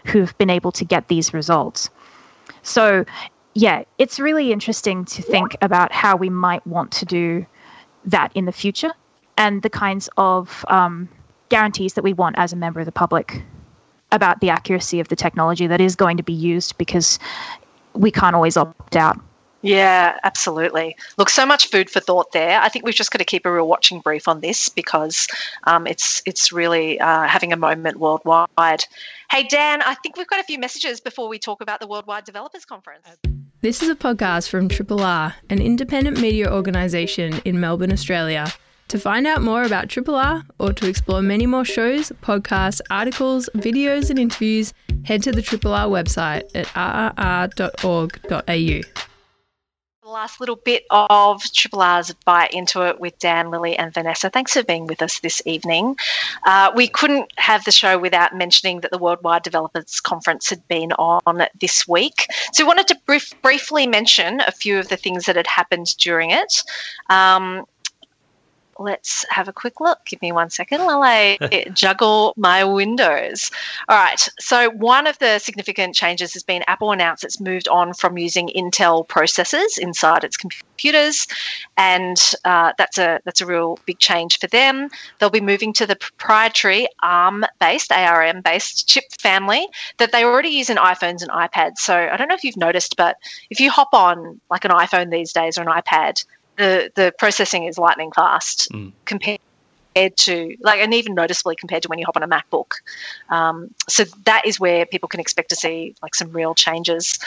who've 0.06 0.36
been 0.38 0.50
able 0.50 0.72
to 0.72 0.84
get 0.84 1.08
these 1.08 1.34
results. 1.34 1.90
So 2.62 3.04
yeah, 3.56 3.84
it's 3.96 4.20
really 4.20 4.52
interesting 4.52 5.06
to 5.06 5.22
think 5.22 5.56
about 5.62 5.90
how 5.90 6.14
we 6.14 6.28
might 6.28 6.64
want 6.66 6.92
to 6.92 7.06
do 7.06 7.46
that 8.04 8.30
in 8.34 8.44
the 8.44 8.52
future 8.52 8.92
and 9.38 9.62
the 9.62 9.70
kinds 9.70 10.10
of 10.18 10.62
um, 10.68 11.08
guarantees 11.48 11.94
that 11.94 12.04
we 12.04 12.12
want 12.12 12.36
as 12.38 12.52
a 12.52 12.56
member 12.56 12.80
of 12.80 12.86
the 12.86 12.92
public 12.92 13.42
about 14.12 14.40
the 14.40 14.50
accuracy 14.50 15.00
of 15.00 15.08
the 15.08 15.16
technology 15.16 15.66
that 15.66 15.80
is 15.80 15.96
going 15.96 16.18
to 16.18 16.22
be 16.22 16.34
used 16.34 16.76
because 16.76 17.18
we 17.94 18.10
can't 18.10 18.36
always 18.36 18.58
opt 18.58 18.94
out. 18.94 19.18
Yeah, 19.62 20.18
absolutely. 20.22 20.94
Look, 21.16 21.30
so 21.30 21.46
much 21.46 21.70
food 21.70 21.88
for 21.88 22.00
thought 22.00 22.32
there. 22.32 22.60
I 22.60 22.68
think 22.68 22.84
we've 22.84 22.94
just 22.94 23.10
got 23.10 23.20
to 23.20 23.24
keep 23.24 23.46
a 23.46 23.52
real 23.52 23.66
watching 23.66 24.00
brief 24.00 24.28
on 24.28 24.42
this 24.42 24.68
because 24.68 25.26
um, 25.64 25.86
it's 25.86 26.22
it's 26.26 26.52
really 26.52 27.00
uh, 27.00 27.26
having 27.26 27.54
a 27.54 27.56
moment 27.56 27.98
worldwide. 27.98 28.84
Hey, 29.30 29.44
Dan, 29.44 29.80
I 29.80 29.94
think 29.94 30.18
we've 30.18 30.28
got 30.28 30.40
a 30.40 30.44
few 30.44 30.58
messages 30.58 31.00
before 31.00 31.26
we 31.28 31.38
talk 31.38 31.62
about 31.62 31.80
the 31.80 31.86
Worldwide 31.86 32.24
Developers 32.24 32.66
Conference. 32.66 33.08
This 33.66 33.82
is 33.82 33.88
a 33.88 33.96
podcast 33.96 34.48
from 34.48 34.68
Triple 34.68 35.02
R, 35.02 35.34
an 35.50 35.60
independent 35.60 36.20
media 36.20 36.48
organisation 36.48 37.40
in 37.44 37.58
Melbourne, 37.58 37.92
Australia. 37.92 38.46
To 38.86 38.96
find 38.96 39.26
out 39.26 39.42
more 39.42 39.64
about 39.64 39.88
Triple 39.88 40.14
R 40.14 40.44
or 40.60 40.72
to 40.72 40.88
explore 40.88 41.20
many 41.20 41.46
more 41.46 41.64
shows, 41.64 42.12
podcasts, 42.22 42.80
articles, 42.90 43.50
videos, 43.56 44.08
and 44.08 44.20
interviews, 44.20 44.72
head 45.02 45.24
to 45.24 45.32
the 45.32 45.42
Triple 45.42 45.74
R 45.74 45.88
website 45.88 46.44
at 46.54 46.66
rrr.org.au. 47.16 48.80
The 50.06 50.12
last 50.12 50.38
little 50.38 50.54
bit 50.54 50.84
of 50.90 51.42
Triple 51.52 51.82
R's 51.82 52.14
Byte 52.24 52.50
Into 52.50 52.82
It 52.82 53.00
with 53.00 53.18
Dan, 53.18 53.50
Lily, 53.50 53.76
and 53.76 53.92
Vanessa. 53.92 54.30
Thanks 54.30 54.52
for 54.52 54.62
being 54.62 54.86
with 54.86 55.02
us 55.02 55.18
this 55.18 55.42
evening. 55.44 55.96
Uh, 56.44 56.70
we 56.76 56.86
couldn't 56.86 57.32
have 57.38 57.64
the 57.64 57.72
show 57.72 57.98
without 57.98 58.32
mentioning 58.32 58.82
that 58.82 58.92
the 58.92 58.98
Worldwide 58.98 59.42
Developers 59.42 59.98
Conference 59.98 60.48
had 60.48 60.66
been 60.68 60.92
on 60.92 61.48
this 61.60 61.88
week. 61.88 62.28
So 62.52 62.62
we 62.62 62.68
wanted 62.68 62.86
to 62.86 62.98
brief, 63.04 63.32
briefly 63.42 63.88
mention 63.88 64.42
a 64.42 64.52
few 64.52 64.78
of 64.78 64.90
the 64.90 64.96
things 64.96 65.24
that 65.24 65.34
had 65.34 65.48
happened 65.48 65.96
during 65.98 66.30
it. 66.30 66.62
Um, 67.10 67.64
let's 68.78 69.24
have 69.30 69.48
a 69.48 69.52
quick 69.52 69.80
look. 69.80 70.04
Give 70.04 70.20
me 70.22 70.32
one 70.32 70.50
second 70.50 70.84
while 70.84 71.02
I 71.02 71.38
juggle 71.72 72.34
my 72.36 72.64
windows. 72.64 73.50
All 73.88 73.96
right. 73.96 74.28
So, 74.40 74.70
one 74.70 75.06
of 75.06 75.18
the 75.18 75.38
significant 75.38 75.94
changes 75.94 76.32
has 76.34 76.42
been 76.42 76.62
Apple 76.66 76.92
announced 76.92 77.24
it's 77.24 77.40
moved 77.40 77.68
on 77.68 77.94
from 77.94 78.18
using 78.18 78.50
Intel 78.56 79.06
processors 79.06 79.78
inside 79.78 80.24
its 80.24 80.36
computers, 80.36 81.26
and 81.76 82.20
uh, 82.44 82.72
that's 82.78 82.98
a 82.98 83.20
that's 83.24 83.40
a 83.40 83.46
real 83.46 83.78
big 83.86 83.98
change 83.98 84.38
for 84.38 84.46
them. 84.48 84.88
They'll 85.18 85.30
be 85.30 85.40
moving 85.40 85.72
to 85.74 85.86
the 85.86 85.96
proprietary 85.96 86.86
ARM-based 87.02 87.92
ARM-based 87.92 88.88
chip 88.88 89.04
family 89.20 89.66
that 89.98 90.12
they 90.12 90.24
already 90.24 90.50
use 90.50 90.70
in 90.70 90.76
iPhones 90.76 91.22
and 91.22 91.30
iPads. 91.30 91.78
So, 91.78 91.94
I 91.96 92.16
don't 92.16 92.28
know 92.28 92.34
if 92.34 92.44
you've 92.44 92.56
noticed, 92.56 92.96
but 92.96 93.16
if 93.50 93.60
you 93.60 93.70
hop 93.70 93.88
on 93.92 94.40
like 94.50 94.64
an 94.64 94.70
iPhone 94.70 95.10
these 95.10 95.32
days 95.32 95.58
or 95.58 95.62
an 95.62 95.68
iPad, 95.68 96.24
the 96.56 96.90
the 96.94 97.14
processing 97.18 97.64
is 97.64 97.78
lightning 97.78 98.12
fast 98.12 98.68
mm. 98.72 98.92
compared 99.04 99.40
to 100.16 100.56
like 100.60 100.78
and 100.80 100.92
even 100.92 101.14
noticeably 101.14 101.56
compared 101.56 101.82
to 101.82 101.88
when 101.88 101.98
you 101.98 102.04
hop 102.04 102.16
on 102.16 102.22
a 102.22 102.28
macbook. 102.28 102.72
Um, 103.30 103.74
so 103.88 104.04
that 104.24 104.42
is 104.44 104.60
where 104.60 104.84
people 104.84 105.08
can 105.08 105.20
expect 105.20 105.48
to 105.50 105.56
see 105.56 105.94
like 106.02 106.14
some 106.14 106.30
real 106.32 106.54
changes. 106.54 107.18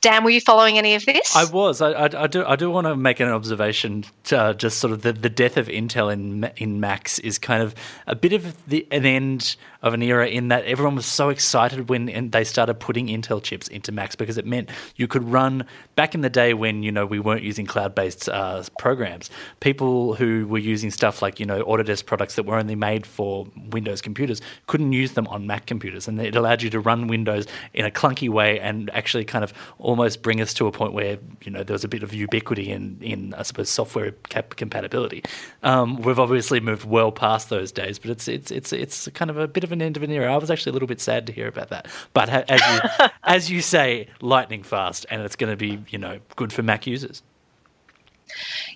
Dan 0.00 0.24
were 0.24 0.30
you 0.30 0.40
following 0.40 0.78
any 0.78 0.94
of 0.94 1.06
this? 1.06 1.34
I 1.34 1.44
was. 1.44 1.80
I, 1.80 1.92
I, 1.92 2.24
I 2.24 2.26
do 2.26 2.44
i 2.44 2.56
do 2.56 2.70
want 2.70 2.86
to 2.86 2.96
make 2.96 3.20
an 3.20 3.28
observation 3.28 4.04
to, 4.24 4.38
uh, 4.38 4.52
just 4.52 4.78
sort 4.78 4.92
of 4.92 5.02
the, 5.02 5.12
the 5.12 5.30
death 5.30 5.56
of 5.56 5.68
intel 5.68 6.12
in 6.12 6.50
in 6.56 6.80
macs 6.80 7.18
is 7.20 7.38
kind 7.38 7.62
of 7.62 7.74
a 8.06 8.14
bit 8.14 8.32
of 8.32 8.66
the 8.66 8.86
an 8.90 9.06
end 9.06 9.56
of 9.80 9.94
an 9.94 10.02
era 10.02 10.26
in 10.26 10.48
that 10.48 10.64
everyone 10.64 10.96
was 10.96 11.06
so 11.06 11.28
excited 11.28 11.88
when 11.88 12.30
they 12.30 12.42
started 12.42 12.74
putting 12.74 13.06
Intel 13.06 13.40
chips 13.40 13.68
into 13.68 13.92
Macs 13.92 14.16
because 14.16 14.36
it 14.36 14.44
meant 14.44 14.70
you 14.96 15.06
could 15.06 15.22
run 15.24 15.64
back 15.94 16.14
in 16.14 16.20
the 16.20 16.30
day 16.30 16.52
when 16.52 16.82
you 16.82 16.90
know 16.90 17.06
we 17.06 17.20
weren't 17.20 17.42
using 17.42 17.64
cloud-based 17.64 18.28
uh, 18.28 18.62
programs. 18.78 19.30
People 19.60 20.14
who 20.14 20.46
were 20.48 20.58
using 20.58 20.90
stuff 20.90 21.22
like 21.22 21.38
you 21.38 21.46
know 21.46 21.62
Autodesk 21.64 22.06
products 22.06 22.34
that 22.34 22.44
were 22.44 22.56
only 22.56 22.74
made 22.74 23.06
for 23.06 23.46
Windows 23.70 24.00
computers 24.00 24.40
couldn't 24.66 24.92
use 24.92 25.12
them 25.12 25.28
on 25.28 25.46
Mac 25.46 25.66
computers, 25.66 26.08
and 26.08 26.20
it 26.20 26.34
allowed 26.34 26.60
you 26.62 26.70
to 26.70 26.80
run 26.80 27.06
Windows 27.06 27.46
in 27.72 27.84
a 27.84 27.90
clunky 27.90 28.28
way 28.28 28.58
and 28.58 28.90
actually 28.94 29.24
kind 29.24 29.44
of 29.44 29.52
almost 29.78 30.22
bring 30.22 30.40
us 30.40 30.52
to 30.54 30.66
a 30.66 30.72
point 30.72 30.92
where 30.92 31.18
you 31.44 31.52
know 31.52 31.62
there 31.62 31.74
was 31.74 31.84
a 31.84 31.88
bit 31.88 32.02
of 32.02 32.12
ubiquity 32.12 32.70
in 32.70 32.98
in 33.00 33.32
I 33.34 33.42
suppose 33.42 33.70
software 33.70 34.10
cap- 34.28 34.56
compatibility. 34.56 35.22
Um, 35.62 36.02
we've 36.02 36.18
obviously 36.18 36.58
moved 36.58 36.84
well 36.84 37.12
past 37.12 37.48
those 37.48 37.70
days, 37.70 38.00
but 38.00 38.10
it's 38.10 38.26
it's 38.26 38.50
it's 38.50 38.72
it's 38.72 39.08
kind 39.14 39.30
of 39.30 39.38
a 39.38 39.46
bit 39.46 39.62
of 39.62 39.67
of 39.68 39.72
an 39.72 39.82
end 39.82 39.96
of 39.96 40.02
an 40.02 40.10
era. 40.10 40.32
I 40.32 40.36
was 40.36 40.50
actually 40.50 40.70
a 40.70 40.72
little 40.72 40.88
bit 40.88 41.00
sad 41.00 41.26
to 41.26 41.32
hear 41.32 41.46
about 41.46 41.68
that. 41.68 41.86
But 42.12 42.28
as 42.28 42.60
you, 42.60 43.08
as 43.24 43.50
you 43.50 43.60
say, 43.60 44.08
lightning 44.20 44.62
fast, 44.62 45.06
and 45.10 45.22
it's 45.22 45.36
going 45.36 45.52
to 45.52 45.56
be 45.56 45.84
you 45.90 45.98
know 45.98 46.18
good 46.36 46.52
for 46.52 46.62
Mac 46.62 46.86
users. 46.86 47.22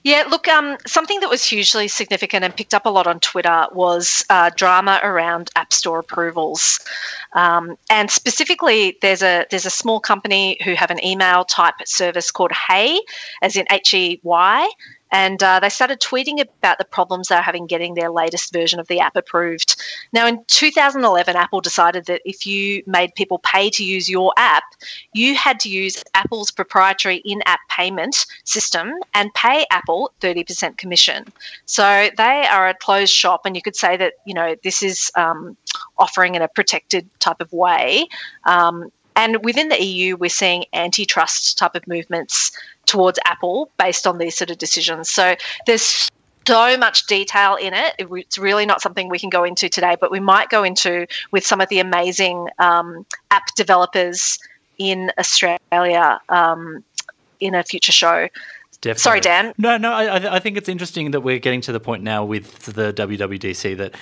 Yeah, 0.03 0.25
look, 0.29 0.49
um, 0.49 0.79
something 0.87 1.21
that 1.21 1.29
was 1.29 1.45
hugely 1.45 1.87
significant 1.87 2.45
and 2.45 2.57
picked 2.57 2.75
up 2.75 2.87
a 2.87 2.89
lot 2.89 3.07
on 3.07 3.21
Twitter 3.21 3.67
was 3.73 4.25
uh, 4.31 4.51
drama 4.57 4.99
around 5.03 5.51
App 5.57 5.73
Store 5.73 6.01
approvals, 6.01 6.81
um, 7.35 7.77
and 7.91 8.11
specifically, 8.11 8.97
there's 9.03 9.23
a 9.23 9.47
there's 9.51 9.67
a 9.67 9.71
small 9.71 10.01
company 10.01 10.59
who 10.65 10.75
have 10.75 10.91
an 10.91 11.05
email 11.05 11.45
type 11.45 11.75
service 11.85 12.31
called 12.31 12.53
Hey, 12.53 13.01
as 13.43 13.57
in 13.57 13.67
H 13.71 13.95
E 13.95 14.21
Y, 14.23 14.71
and 15.13 15.43
uh, 15.43 15.61
they 15.61 15.69
started 15.69 16.01
tweeting 16.01 16.41
about 16.41 16.79
the 16.79 16.85
problems 16.85 17.29
they're 17.29 17.43
having 17.43 17.67
getting 17.67 17.95
their 17.95 18.11
latest 18.11 18.53
version 18.53 18.81
of 18.81 18.89
the 18.89 18.99
app 18.99 19.15
approved. 19.15 19.81
Now, 20.13 20.27
in 20.27 20.43
2011, 20.49 21.37
Apple 21.37 21.61
decided 21.61 22.07
that 22.07 22.23
if 22.25 22.47
you 22.47 22.83
made 22.87 23.15
people 23.15 23.39
pay 23.39 23.69
to 23.71 23.85
use 23.85 24.09
your 24.09 24.33
app, 24.39 24.65
you 25.13 25.37
had 25.37 25.61
to 25.61 25.69
use 25.69 26.03
Apple's 26.15 26.51
proprietary 26.51 27.23
in 27.25 27.43
app 27.45 27.61
payment 27.69 28.25
system 28.45 28.93
and 29.15 29.33
pay 29.35 29.67
Apple 29.71 30.11
30% 30.21 30.79
commission. 30.79 31.27
So 31.67 32.09
they 32.17 32.47
are 32.51 32.69
a 32.69 32.75
closed 32.75 33.13
shop, 33.13 33.43
and 33.45 33.55
you 33.55 33.63
could 33.63 33.77
say 33.77 33.97
that, 33.99 34.15
you 34.27 34.35
know, 34.35 34.57
this 34.65 34.83
is 34.83 35.13
um, 35.15 35.57
offering 35.99 36.35
in 36.35 36.43
a 36.43 36.49
protected 36.49 37.09
type 37.21 37.41
of 37.41 37.53
way. 37.53 38.09
Um, 38.45 38.91
and 39.15 39.45
within 39.45 39.69
the 39.69 39.83
EU, 39.83 40.17
we're 40.17 40.31
seeing 40.31 40.65
antitrust 40.73 41.59
type 41.59 41.75
of 41.75 41.87
movements 41.87 42.53
towards 42.87 43.19
Apple 43.25 43.71
based 43.79 44.07
on 44.07 44.19
these 44.19 44.37
sort 44.37 44.51
of 44.51 44.59
decisions. 44.59 45.09
So 45.09 45.35
there's 45.67 46.11
so 46.47 46.77
much 46.77 47.07
detail 47.07 47.57
in 47.57 47.73
it. 47.75 47.95
It's 47.99 48.39
really 48.39 48.67
not 48.67 48.81
something 48.81 49.09
we 49.09 49.19
can 49.19 49.31
go 49.31 49.45
into 49.45 49.69
today, 49.69 49.97
but 50.01 50.11
we 50.11 50.21
might 50.21 50.51
go 50.51 50.65
into 50.65 51.07
with 51.31 51.47
some 51.47 51.61
of 51.61 51.69
the 51.69 51.79
amazing 51.79 52.49
um, 52.59 53.07
app 53.31 53.55
developers 53.55 54.39
in 54.79 55.13
Australia 55.19 56.21
um, 56.29 56.85
in 57.41 57.55
a 57.55 57.63
future 57.63 57.93
show. 57.93 58.29
Definitely. 58.81 59.01
Sorry, 59.01 59.21
Dan. 59.21 59.55
No, 59.59 59.77
no, 59.77 59.93
I, 59.93 60.37
I 60.37 60.39
think 60.41 60.57
it's 60.57 60.69
interesting 60.69 61.13
that 61.13 61.21
we're 61.21 61.39
getting 61.39 61.61
to 61.63 61.73
the 61.73 61.79
point 61.79 62.03
now 62.03 62.25
with 62.25 62.65
the 62.65 62.93
WWDC 62.93 63.77
that 63.77 63.95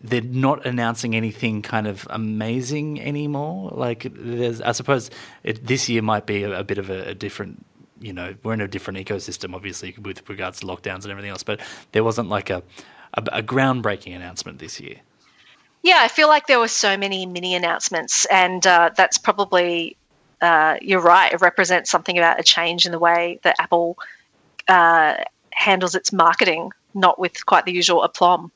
they're 0.00 0.20
not 0.22 0.66
announcing 0.66 1.14
anything 1.14 1.62
kind 1.62 1.86
of 1.86 2.06
amazing 2.10 3.00
anymore. 3.00 3.70
Like, 3.72 4.08
there's, 4.12 4.60
I 4.60 4.72
suppose 4.72 5.10
it, 5.44 5.66
this 5.66 5.88
year 5.88 6.02
might 6.02 6.26
be 6.26 6.42
a, 6.42 6.60
a 6.60 6.64
bit 6.64 6.78
of 6.78 6.90
a, 6.90 7.10
a, 7.10 7.14
different. 7.14 7.64
You 8.00 8.12
know, 8.12 8.34
we're 8.42 8.54
in 8.54 8.60
a 8.60 8.68
different 8.68 8.98
ecosystem, 8.98 9.54
obviously, 9.54 9.94
with 10.00 10.28
regards 10.28 10.60
to 10.60 10.66
lockdowns 10.66 11.02
and 11.02 11.10
everything 11.10 11.30
else. 11.30 11.42
But 11.42 11.60
there 11.92 12.04
wasn't 12.04 12.28
like 12.28 12.50
a, 12.50 12.62
a, 13.14 13.22
a 13.32 13.42
groundbreaking 13.42 14.14
announcement 14.14 14.58
this 14.58 14.80
year. 14.80 14.96
Yeah, 15.82 15.98
I 16.00 16.08
feel 16.08 16.28
like 16.28 16.46
there 16.46 16.58
were 16.58 16.68
so 16.68 16.96
many 16.96 17.26
mini 17.26 17.54
announcements, 17.54 18.24
and 18.26 18.66
uh, 18.66 18.90
that's 18.96 19.18
probably 19.18 19.96
uh, 20.40 20.76
you're 20.82 21.00
right. 21.00 21.32
It 21.32 21.40
represents 21.40 21.90
something 21.90 22.18
about 22.18 22.38
a 22.38 22.42
change 22.42 22.86
in 22.86 22.92
the 22.92 22.98
way 22.98 23.38
that 23.42 23.56
Apple 23.58 23.96
uh, 24.68 25.16
handles 25.52 25.94
its 25.94 26.12
marketing, 26.12 26.70
not 26.94 27.18
with 27.18 27.46
quite 27.46 27.64
the 27.64 27.72
usual 27.72 28.02
aplomb. 28.02 28.50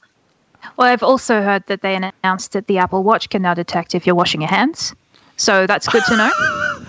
Well, 0.77 0.89
I've 0.89 1.03
also 1.03 1.43
heard 1.43 1.67
that 1.67 1.83
they 1.83 1.97
announced 1.97 2.53
that 2.53 2.67
the 2.67 2.79
Apple 2.79 3.03
Watch 3.03 3.29
can 3.31 3.43
now 3.43 3.55
detect 3.55 3.95
if 3.95 4.07
you're 4.07 4.15
washing 4.15 4.41
your 4.41 4.51
hands. 4.51 4.95
So 5.37 5.67
that's 5.67 5.89
good 5.89 6.05
to 6.05 6.17
know. 6.17 6.31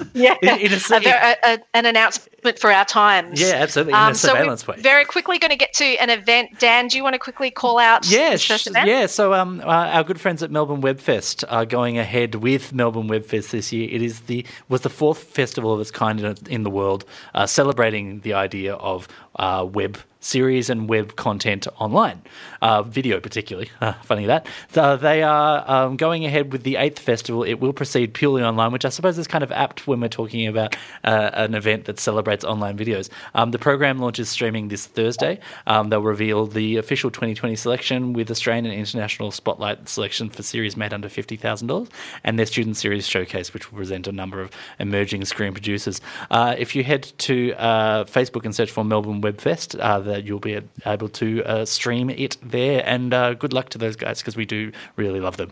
yeah, 0.13 0.35
in, 0.41 0.71
in 0.71 0.73
a, 0.73 0.99
a, 0.99 1.35
a, 1.43 1.59
an 1.73 1.85
announcement 1.85 2.32
for 2.59 2.71
our 2.71 2.85
times. 2.85 3.41
Yeah, 3.41 3.53
absolutely. 3.55 3.93
In 3.93 3.99
um, 3.99 4.11
a 4.11 4.15
surveillance 4.15 4.63
so 4.63 4.73
way. 4.73 4.81
Very 4.81 5.05
quickly 5.05 5.39
going 5.39 5.51
to 5.51 5.57
get 5.57 5.73
to 5.73 5.85
an 5.97 6.09
event. 6.09 6.59
Dan, 6.59 6.87
do 6.87 6.97
you 6.97 7.03
want 7.03 7.13
to 7.13 7.19
quickly 7.19 7.51
call 7.51 7.79
out? 7.79 8.09
Yeah, 8.09 8.37
yeah. 8.85 9.05
So 9.07 9.33
um, 9.33 9.61
uh, 9.61 9.63
our 9.63 10.03
good 10.03 10.19
friends 10.19 10.43
at 10.43 10.51
Melbourne 10.51 10.81
Web 10.81 10.99
Fest 10.99 11.43
are 11.49 11.65
going 11.65 11.97
ahead 11.97 12.35
with 12.35 12.73
Melbourne 12.73 13.07
Web 13.07 13.25
Fest 13.25 13.51
this 13.51 13.71
year. 13.71 13.89
It 13.89 14.01
is 14.01 14.21
the 14.21 14.45
was 14.69 14.81
the 14.81 14.89
fourth 14.89 15.23
festival 15.23 15.73
of 15.73 15.79
its 15.79 15.91
kind 15.91 16.19
in, 16.19 16.37
in 16.49 16.63
the 16.63 16.69
world, 16.69 17.05
uh, 17.33 17.45
celebrating 17.45 18.19
the 18.21 18.33
idea 18.33 18.75
of 18.75 19.07
uh, 19.35 19.67
web 19.71 19.97
series 20.23 20.69
and 20.69 20.87
web 20.87 21.15
content 21.15 21.67
online, 21.79 22.21
uh, 22.61 22.81
video 22.81 23.19
particularly. 23.19 23.69
Uh, 23.81 23.93
funny 24.03 24.25
that. 24.25 24.47
So 24.71 24.97
they 24.97 25.21
are 25.21 25.69
um, 25.69 25.97
going 25.97 26.25
ahead 26.25 26.51
with 26.51 26.63
the 26.63 26.77
eighth 26.77 26.99
festival. 26.99 27.43
It 27.43 27.55
will 27.55 27.73
proceed 27.73 28.13
purely 28.13 28.43
online, 28.43 28.71
which 28.71 28.85
I 28.85 28.89
suppose 28.89 29.17
is 29.17 29.27
kind 29.27 29.43
of 29.43 29.51
apt 29.51 29.85
when 29.85 29.99
we're 29.99 30.07
talking 30.07 30.47
about 30.47 30.75
uh, 31.03 31.31
an 31.33 31.55
event 31.55 31.85
that 31.85 31.99
celebrates 32.33 32.43
online 32.43 32.77
videos. 32.77 33.09
Um, 33.35 33.51
the 33.51 33.59
program 33.59 33.99
launches 33.99 34.29
streaming 34.29 34.69
this 34.69 34.87
Thursday. 34.87 35.39
Um, 35.67 35.89
they'll 35.89 36.01
reveal 36.01 36.47
the 36.47 36.77
official 36.77 37.11
2020 37.11 37.55
selection 37.55 38.13
with 38.13 38.31
Australian 38.31 38.65
and 38.65 38.73
international 38.73 39.31
spotlight 39.31 39.87
selection 39.89 40.29
for 40.29 40.43
series 40.43 40.75
made 40.77 40.93
under 40.93 41.09
$50,000 41.09 41.89
and 42.23 42.39
their 42.39 42.45
student 42.45 42.77
series 42.77 43.07
showcase, 43.07 43.53
which 43.53 43.71
will 43.71 43.77
present 43.77 44.07
a 44.07 44.11
number 44.11 44.41
of 44.41 44.51
emerging 44.79 45.25
screen 45.25 45.53
producers. 45.53 46.01
Uh, 46.31 46.55
if 46.57 46.75
you 46.75 46.83
head 46.83 47.03
to 47.19 47.53
uh, 47.53 48.03
Facebook 48.05 48.45
and 48.45 48.55
search 48.55 48.71
for 48.71 48.83
Melbourne 48.83 49.21
Web 49.21 49.39
Fest, 49.39 49.75
uh, 49.75 49.99
that 49.99 50.25
you'll 50.25 50.39
be 50.39 50.59
able 50.85 51.09
to 51.09 51.43
uh, 51.43 51.65
stream 51.65 52.09
it 52.09 52.37
there. 52.41 52.83
And 52.85 53.13
uh, 53.13 53.33
good 53.35 53.53
luck 53.53 53.69
to 53.69 53.77
those 53.77 53.95
guys 53.95 54.19
because 54.19 54.35
we 54.35 54.45
do 54.45 54.71
really 54.95 55.19
love 55.19 55.37
them. 55.37 55.51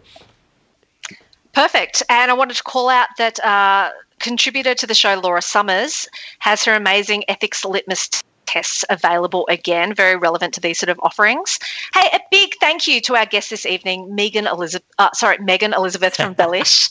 Perfect. 1.54 2.02
And 2.10 2.32
I 2.32 2.34
wanted 2.34 2.56
to 2.58 2.63
call 2.63 2.88
out 2.88 3.10
that 3.17 3.38
uh, 3.44 3.91
contributor 4.21 4.73
to 4.75 4.88
the 4.88 4.93
show, 4.93 5.15
Laura 5.15 5.41
Summers, 5.41 6.07
has 6.39 6.63
her 6.63 6.73
amazing 6.73 7.23
ethics 7.27 7.65
litmus 7.65 8.10
tests 8.45 8.84
available 8.89 9.47
again, 9.49 9.93
very 9.93 10.15
relevant 10.15 10.53
to 10.53 10.62
these 10.62 10.77
sort 10.77 10.89
of 10.89 10.99
offerings. 11.03 11.57
Hey, 11.93 12.10
a 12.13 12.19
big 12.31 12.53
thank 12.60 12.88
you 12.88 12.99
to 13.01 13.15
our 13.15 13.25
guest 13.25 13.49
this 13.49 13.65
evening, 13.65 14.13
Megan 14.13 14.47
Elizabeth. 14.47 14.88
Uh, 14.99 15.10
sorry, 15.13 15.38
Megan 15.39 15.73
Elizabeth 15.73 16.15
from 16.15 16.34
Bellish. 16.39 16.89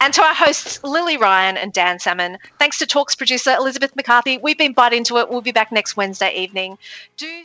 And 0.00 0.12
to 0.14 0.22
our 0.22 0.34
hosts, 0.34 0.82
Lily 0.84 1.16
Ryan 1.16 1.56
and 1.56 1.72
Dan 1.72 1.98
Salmon. 1.98 2.38
Thanks 2.58 2.78
to 2.78 2.86
Talks 2.86 3.14
producer 3.14 3.54
Elizabeth 3.54 3.96
McCarthy. 3.96 4.38
We've 4.38 4.58
been 4.58 4.74
Byte 4.74 4.92
Into 4.92 5.16
It. 5.18 5.30
We'll 5.30 5.40
be 5.40 5.52
back 5.52 5.72
next 5.72 5.96
Wednesday 5.96 6.34
evening. 6.34 6.76
Do. 7.16 7.44